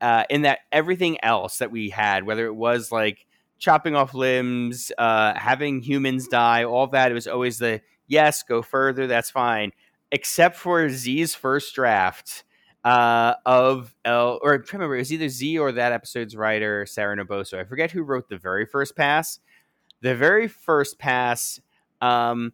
[0.00, 3.26] Uh, in that everything else that we had, whether it was like
[3.60, 8.62] chopping off limbs, uh, having humans die, all that, it was always the yes, go
[8.62, 9.06] further.
[9.06, 9.70] That's fine,
[10.10, 12.42] except for Tze's first draft
[12.82, 17.16] uh, of Elle, or trying remember, it was either Z or that episode's writer Sarah
[17.16, 17.58] Noboso.
[17.58, 19.38] I forget who wrote the very first pass
[20.00, 21.60] the very first pass
[22.00, 22.52] um,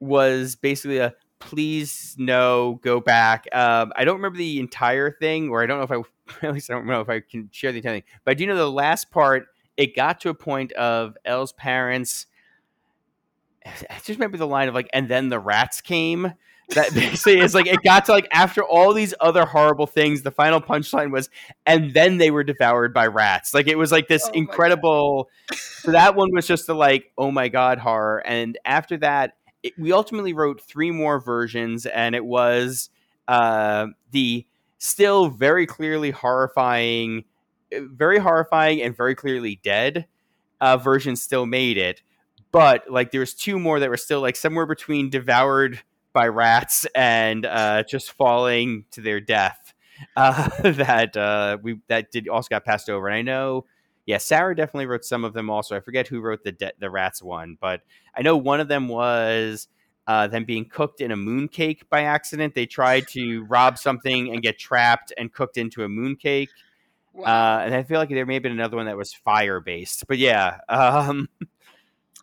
[0.00, 5.62] was basically a please no go back um, i don't remember the entire thing or
[5.62, 6.06] i don't know if
[6.42, 8.34] i at least i don't know if i can share the entire thing but i
[8.34, 12.26] do know the last part it got to a point of elle's parents
[13.66, 16.32] i just remember the line of like and then the rats came.
[16.74, 20.32] That basically is like it got to like after all these other horrible things the
[20.32, 21.30] final punchline was
[21.64, 23.54] and then they were devoured by rats.
[23.54, 27.30] Like it was like this Oh incredible so that one was just the like oh
[27.30, 32.24] my god horror and after that it, we ultimately wrote three more versions and it
[32.24, 32.90] was
[33.28, 34.44] uh the
[34.78, 37.24] still very clearly horrifying
[37.72, 40.06] very horrifying and very clearly dead
[40.60, 42.02] uh version still made it
[42.52, 45.80] but like there's two more that were still like somewhere between devoured
[46.16, 49.72] by rats and uh, just falling to their death.
[50.14, 53.64] Uh, that uh, we that did also got passed over, and I know,
[54.04, 55.48] yeah, Sarah definitely wrote some of them.
[55.48, 57.80] Also, I forget who wrote the de- the rats one, but
[58.14, 59.68] I know one of them was
[60.06, 62.54] uh, them being cooked in a mooncake by accident.
[62.54, 66.48] They tried to rob something and get trapped and cooked into a mooncake.
[67.24, 70.06] Uh, and I feel like there may have been another one that was fire based,
[70.06, 71.28] but yeah, um,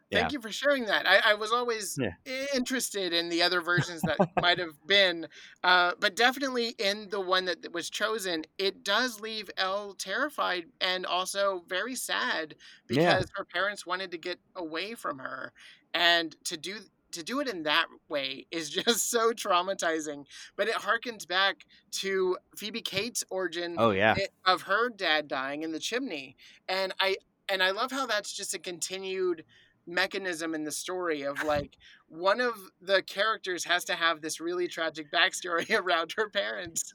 [0.10, 0.30] yeah.
[0.30, 1.08] Thank you for sharing that.
[1.08, 2.14] I, I was always Yeah.
[2.54, 5.28] interested in the other versions that might have been,
[5.64, 11.06] uh, but definitely in the one that was chosen, it does leave Elle terrified and
[11.08, 12.56] also very sad
[12.90, 13.18] Yeah.
[13.18, 15.52] because her parents wanted to get away from her,
[15.96, 16.78] and to do
[17.14, 20.26] to do it in that way is just so traumatizing.
[20.56, 24.16] But it harkens back to Phoebe Cates' origin Oh, yeah.
[24.46, 26.36] of her dad dying in the chimney,
[26.68, 27.16] and I
[27.50, 29.44] and I love how that's just a continued
[29.86, 34.66] mechanism in the story of like one of the characters has to have this really
[34.68, 36.94] tragic backstory around her parents.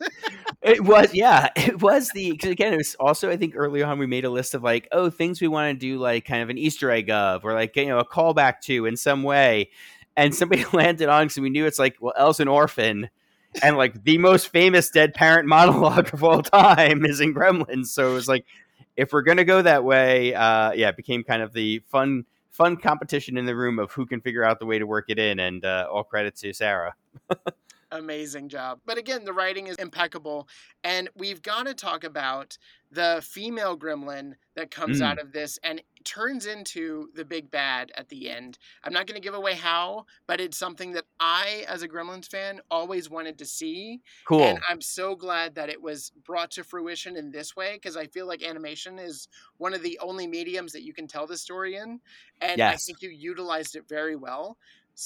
[0.62, 2.73] It was, yeah, it was the 'cause again.
[2.73, 5.41] It was also, I think, early on we made a list of like, oh, things
[5.41, 7.99] we want to do, like kind of an Easter egg of, or like you know,
[7.99, 9.71] a callback to in some way.
[10.19, 13.09] And somebody landed on because we knew it's like, well, Elle's an orphan,
[13.62, 17.87] and like the most famous dead parent monologue of all time is in Gremlins.
[17.87, 18.45] So it was like,
[18.97, 22.77] if we're gonna go that way, uh, yeah, it became kind of the fun, fun
[22.77, 25.39] competition in the room of who can figure out the way to work it in,
[25.39, 26.95] and uh, all credit to Sarah.
[27.91, 28.80] Amazing job.
[28.84, 30.47] But again, the writing is impeccable.
[30.84, 32.59] And we've got to talk about
[32.91, 35.05] the female gremlin that comes Mm.
[35.05, 38.59] out of this and turns into the big bad at the end.
[38.84, 42.28] I'm not going to give away how, but it's something that I, as a Gremlins
[42.28, 44.01] fan, always wanted to see.
[44.26, 44.43] Cool.
[44.43, 48.07] And I'm so glad that it was brought to fruition in this way because I
[48.07, 49.28] feel like animation is
[49.59, 52.01] one of the only mediums that you can tell the story in.
[52.41, 54.57] And I think you utilized it very well.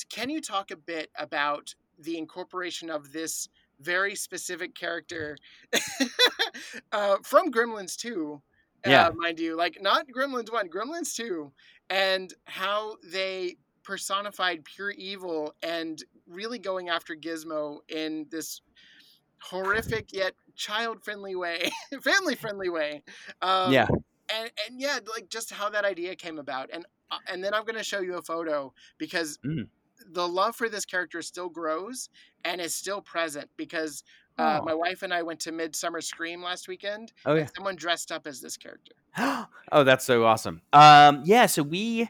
[0.09, 1.75] Can you talk a bit about
[2.05, 3.49] the incorporation of this
[3.81, 5.37] very specific character
[6.93, 8.43] uh, from Gremlins 2?
[8.85, 9.09] Yeah.
[9.09, 11.53] Uh, mind you, like not Gremlins 1, Gremlins 2,
[11.91, 18.61] and how they personified pure evil and really going after Gizmo in this
[19.41, 21.71] horrific yet child friendly way,
[22.03, 23.03] family friendly way.
[23.41, 23.87] Um, Yeah.
[24.35, 26.71] And, and yeah, like just how that idea came about.
[26.73, 29.69] And, uh, and then I'm going to show you a photo because Mm.
[30.13, 32.09] The love for this character still grows
[32.45, 34.05] and is still present because
[34.39, 34.65] uh, Oh.
[34.65, 37.13] my wife and I went to Midsummer Scream last weekend.
[37.27, 37.49] Oh, and yeah.
[37.55, 38.93] someone dressed up as this character.
[39.19, 40.63] oh, that's so awesome.
[40.73, 42.09] Um, yeah, so we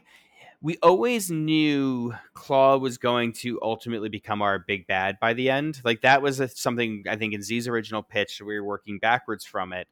[0.61, 5.81] we always knew Claw was going to ultimately become our big bad by the end.
[5.83, 8.41] Like that was a, something I think in Tze's original pitch.
[8.41, 9.89] We were working backwards from it,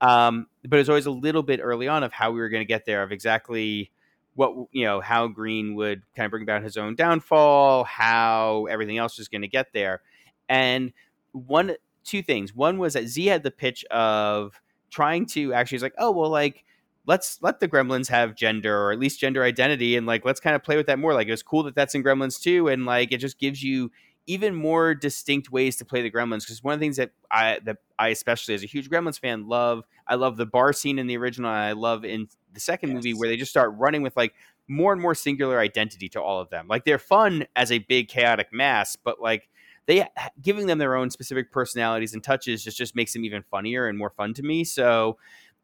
[0.00, 2.62] um, but it was always a little bit early on of how we were going
[2.62, 3.92] to get there, of exactly
[4.38, 8.96] what you know how Greene would kind of bring about his own downfall, how everything
[8.96, 10.00] else was going to get there,
[10.48, 10.92] and
[11.32, 11.74] one
[12.04, 12.54] two things.
[12.54, 14.60] One was that Tze had the pitch of
[14.90, 16.64] trying to actually is like, oh well, like
[17.04, 20.54] let's let the gremlins have gender or at least gender identity and like let's kind
[20.54, 22.84] of play with that more like it was cool that that's in gremlins too and
[22.84, 23.90] like it just gives you
[24.28, 27.58] even more distinct ways to play the gremlins because one of the things that i
[27.64, 31.06] that i especially as a huge gremlins fan love i love the bar scene in
[31.06, 32.94] the original and i love in the second yes.
[32.96, 34.34] movie where they just start running with like
[34.68, 38.08] more and more singular identity to all of them like they're fun as a big
[38.08, 39.48] chaotic mass but like
[39.86, 40.06] they
[40.42, 43.96] giving them their own specific personalities and touches just just makes them even funnier and
[43.96, 45.16] more fun to me so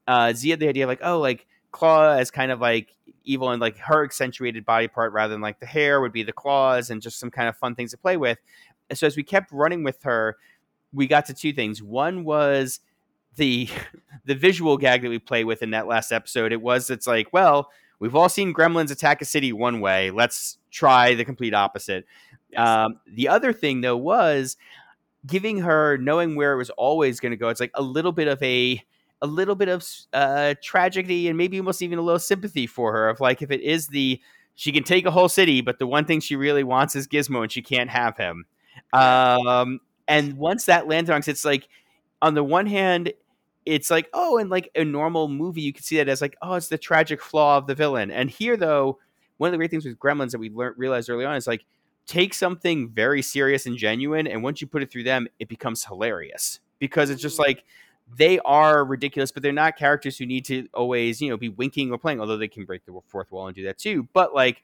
[0.06, 2.94] uh, Tze had the idea of like, oh, like Claw as kind of like
[3.24, 6.32] evil and like her accentuated body part rather than like the hair would be the
[6.32, 8.38] claws and just some kind of fun things to play with.
[8.92, 10.36] So as we kept running with her,
[10.92, 11.82] we got to two things.
[11.82, 12.78] One was
[13.34, 13.68] the
[14.24, 16.52] the visual gag that we play with in that last episode.
[16.52, 20.12] It was it's like, well, we've all seen gremlins attack a city one way.
[20.12, 22.06] Let's try the complete opposite.
[22.50, 22.68] Yes.
[22.68, 24.56] Um, the other thing though was
[25.26, 27.48] giving her knowing where it was always going to go.
[27.48, 28.80] It's like a little bit of a
[29.24, 33.08] a little bit of uh, tragedy and maybe almost even a little sympathy for her
[33.08, 34.20] of like if it is the
[34.54, 37.42] she can take a whole city, but the one thing she really wants is Gizmo
[37.42, 38.44] and she can't have him.
[38.92, 41.68] Um, and once that lands on, it's like
[42.20, 43.14] on the one hand,
[43.64, 46.54] it's like oh, and like a normal movie, you can see that as like oh,
[46.54, 48.10] it's the tragic flaw of the villain.
[48.10, 48.98] And here, though,
[49.38, 51.64] one of the great things with Gremlins that we learned realized early on is like
[52.06, 55.82] take something very serious and genuine, and once you put it through them, it becomes
[55.82, 57.64] hilarious because it's just like
[58.16, 61.90] they are ridiculous, but they're not characters who need to always, you know, be winking
[61.90, 64.08] or playing, although they can break the fourth wall and do that too.
[64.12, 64.62] But like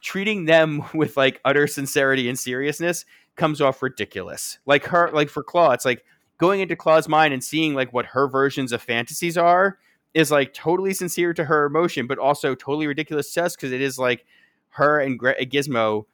[0.00, 3.04] treating them with like utter sincerity and seriousness
[3.36, 4.58] comes off ridiculous.
[4.66, 6.04] Like her, like for Claw, it's like
[6.38, 9.78] going into Claw's mind and seeing like what her versions of fantasies are
[10.14, 13.80] is like totally sincere to her emotion, but also totally ridiculous to us because it
[13.80, 14.26] is like
[14.70, 16.04] her and Gizmo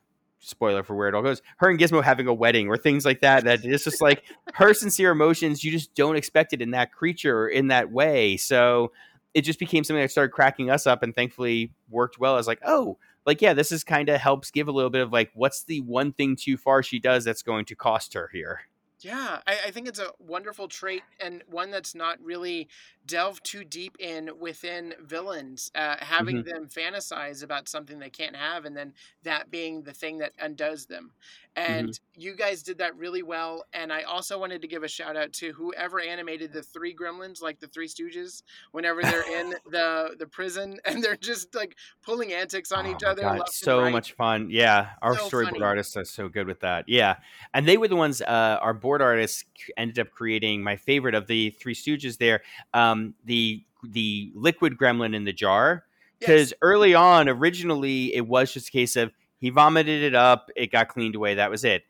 [0.41, 3.21] spoiler for where it all goes her and gizmo having a wedding or things like
[3.21, 4.23] that that it's just like
[4.55, 8.37] her sincere emotions you just don't expect it in that creature or in that way.
[8.37, 8.93] So
[9.35, 12.39] it just became something that started cracking us up and thankfully worked well.
[12.39, 15.13] As like oh like yeah this is kind of helps give a little bit of
[15.13, 18.61] like what's the one thing too far she does that's going to cost her here
[19.01, 22.69] yeah, I, I, think it's a wonderful trait and one that's not really
[23.07, 26.49] delved too deep in within villains, uh, having mm-hmm.
[26.49, 30.87] them fantasize about something they can't have, and then that being the thing that undoes
[30.87, 31.13] them.
[31.59, 32.21] And mm-hmm.
[32.21, 33.65] you guys did that really well.
[33.73, 37.43] And I also wanted to give a shout out to whoever animated the three gremlins,
[37.43, 42.33] like the Three Stooges, whenever they're in the the prison and they're just like pulling
[42.33, 43.23] antics on oh each other.
[43.23, 43.93] God, so right.
[43.93, 44.49] much fun.
[44.51, 45.63] Yeah, our so storyboard funny.
[45.63, 46.85] artists are so good with that.
[46.89, 47.17] Yeah,
[47.53, 48.23] and they were the ones.
[48.23, 49.45] Uh, our board artists
[49.77, 52.19] ended up creating my favorite of the Three Stooges.
[52.19, 52.43] There,
[52.73, 55.85] um, the the liquid gremlin in the jar
[56.21, 56.59] because yes.
[56.63, 60.51] early on originally it was just a case of he vomited it up.
[60.57, 61.35] It got cleaned away.
[61.35, 61.85] That was it.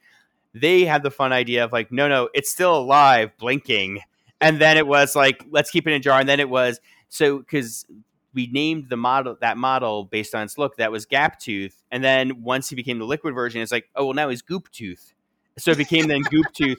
[0.55, 4.01] They had the fun idea of like, no, no, it's still alive, blinking.
[4.41, 6.21] And then it was like, let's keep it in a jar.
[6.21, 7.87] And then it was so because
[8.35, 11.83] we named the model that model based on its look that was Gap Tooth.
[11.91, 14.71] And then once he became the liquid version, it's like, oh well, now he's Goop
[14.71, 15.13] Tooth.
[15.59, 16.79] So it became then Goop Tooth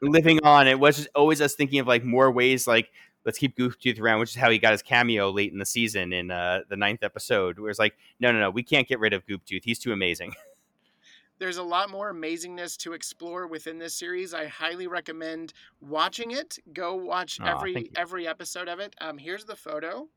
[0.00, 0.68] living on.
[0.68, 2.88] It was just always us thinking of like more ways like
[3.24, 6.12] let's keep Tooth around, which is how he got his cameo late in the season
[6.12, 9.12] in uh, the ninth episode, where it's like, no, no, no, we can't get rid
[9.12, 9.64] of Tooth.
[9.64, 10.34] He's too amazing.
[11.38, 14.32] There's a lot more amazingness to explore within this series.
[14.32, 16.58] I highly recommend watching it.
[16.72, 18.94] Go watch every every episode of it.
[19.00, 20.08] Um, here's the photo.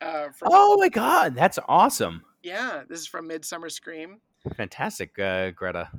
[0.00, 2.22] Uh, from, oh my god, that's awesome!
[2.42, 4.20] Yeah, this is from Midsummer Scream.
[4.56, 5.90] Fantastic, uh, Greta.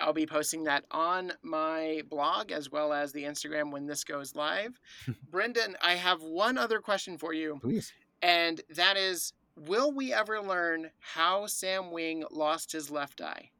[0.00, 4.34] I'll be posting that on my blog as well as the Instagram when this goes
[4.34, 4.78] live.
[5.30, 7.58] Brendan, I have one other question for you.
[7.62, 7.92] Please.
[8.22, 13.50] And that is Will we ever learn how Sam Wing lost his left eye?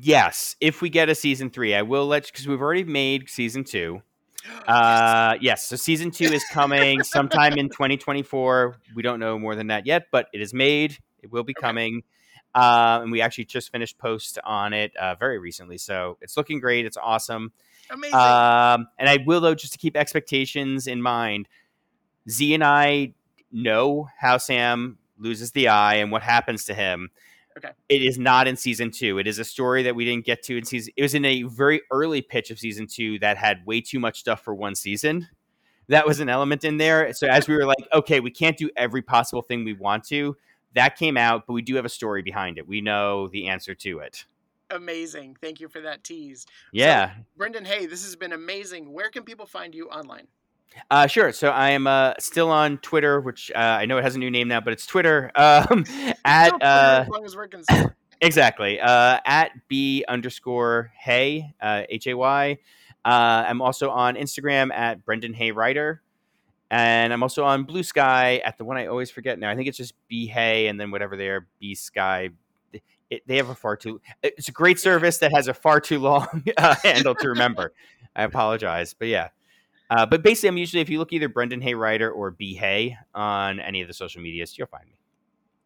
[0.00, 3.28] Yes, if we get a season three, I will let you because we've already made
[3.28, 4.02] season two.
[4.66, 8.74] Uh, yes, so season two is coming sometime in 2024.
[8.94, 10.96] We don't know more than that yet, but it is made.
[11.22, 11.66] It will be okay.
[11.66, 12.02] coming.
[12.54, 15.78] Uh, and we actually just finished post on it uh, very recently.
[15.78, 16.86] So it's looking great.
[16.86, 17.52] It's awesome.
[17.90, 18.14] Amazing.
[18.14, 21.48] Um, and I will, though, just to keep expectations in mind,
[22.28, 23.14] Tze and I
[23.52, 27.10] know how Sam loses the eye and what happens to him.
[27.58, 27.70] Okay.
[27.88, 29.18] It is not in season two.
[29.18, 30.92] It is a story that we didn't get to in season.
[30.96, 34.20] It was in a very early pitch of season two that had way too much
[34.20, 35.28] stuff for one season.
[35.88, 37.12] That was an element in there.
[37.12, 40.36] So as we were like, okay, we can't do every possible thing we want to
[40.74, 42.66] that came out, but we do have a story behind it.
[42.66, 44.24] We know the answer to it.
[44.70, 45.36] Amazing.
[45.40, 46.46] Thank you for that tease.
[46.72, 47.14] Yeah.
[47.14, 48.92] So, Brendan, hey, this has been amazing.
[48.92, 50.28] Where can people find you online?
[50.90, 51.32] Uh, sure.
[51.32, 54.30] So I am uh, still on Twitter, which uh, I know it has a new
[54.30, 55.84] name now, but it's Twitter um,
[56.24, 57.92] at Twitter uh, as long as we're concerned.
[58.20, 62.58] exactly uh, at b underscore hay uh, h a y.
[63.04, 66.02] Uh, I'm also on Instagram at Brendan Hay Writer,
[66.70, 69.50] and I'm also on Bluesky at the one I always forget now.
[69.50, 72.30] I think it's just B Hay and then whatever they are B Sky.
[73.10, 74.00] It, they have a far too.
[74.22, 77.72] It's a great service that has a far too long uh, handle to remember.
[78.14, 79.30] I apologize, but yeah.
[79.90, 82.96] Uh, but basically, I'm usually if you look either Brendan Hay Writer or B Hay
[83.12, 84.99] on any of the social medias, you'll find me.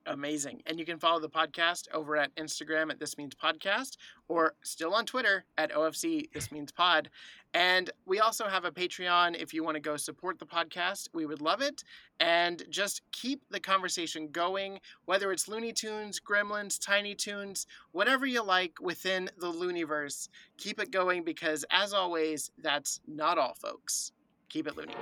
[0.06, 0.62] Amazing.
[0.66, 3.96] And you can follow the podcast over at Instagram at This Means Podcast
[4.28, 7.08] or still on Twitter at OFC This Means Pod.
[7.54, 11.08] And we also have a Patreon if you want to go support the podcast.
[11.14, 11.84] We would love it.
[12.20, 18.42] And just keep the conversation going, whether it's Looney Tunes, Gremlins, Tiny Toons, whatever you
[18.42, 20.28] like within the Looniverse.
[20.58, 24.12] Keep it going because, as always, that's not all, folks.
[24.48, 24.94] Keep it loony.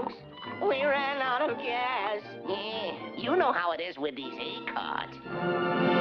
[0.00, 0.14] Folks.
[0.62, 2.22] We ran out of gas.
[2.48, 5.99] Yeah, you know how it is with these A cards.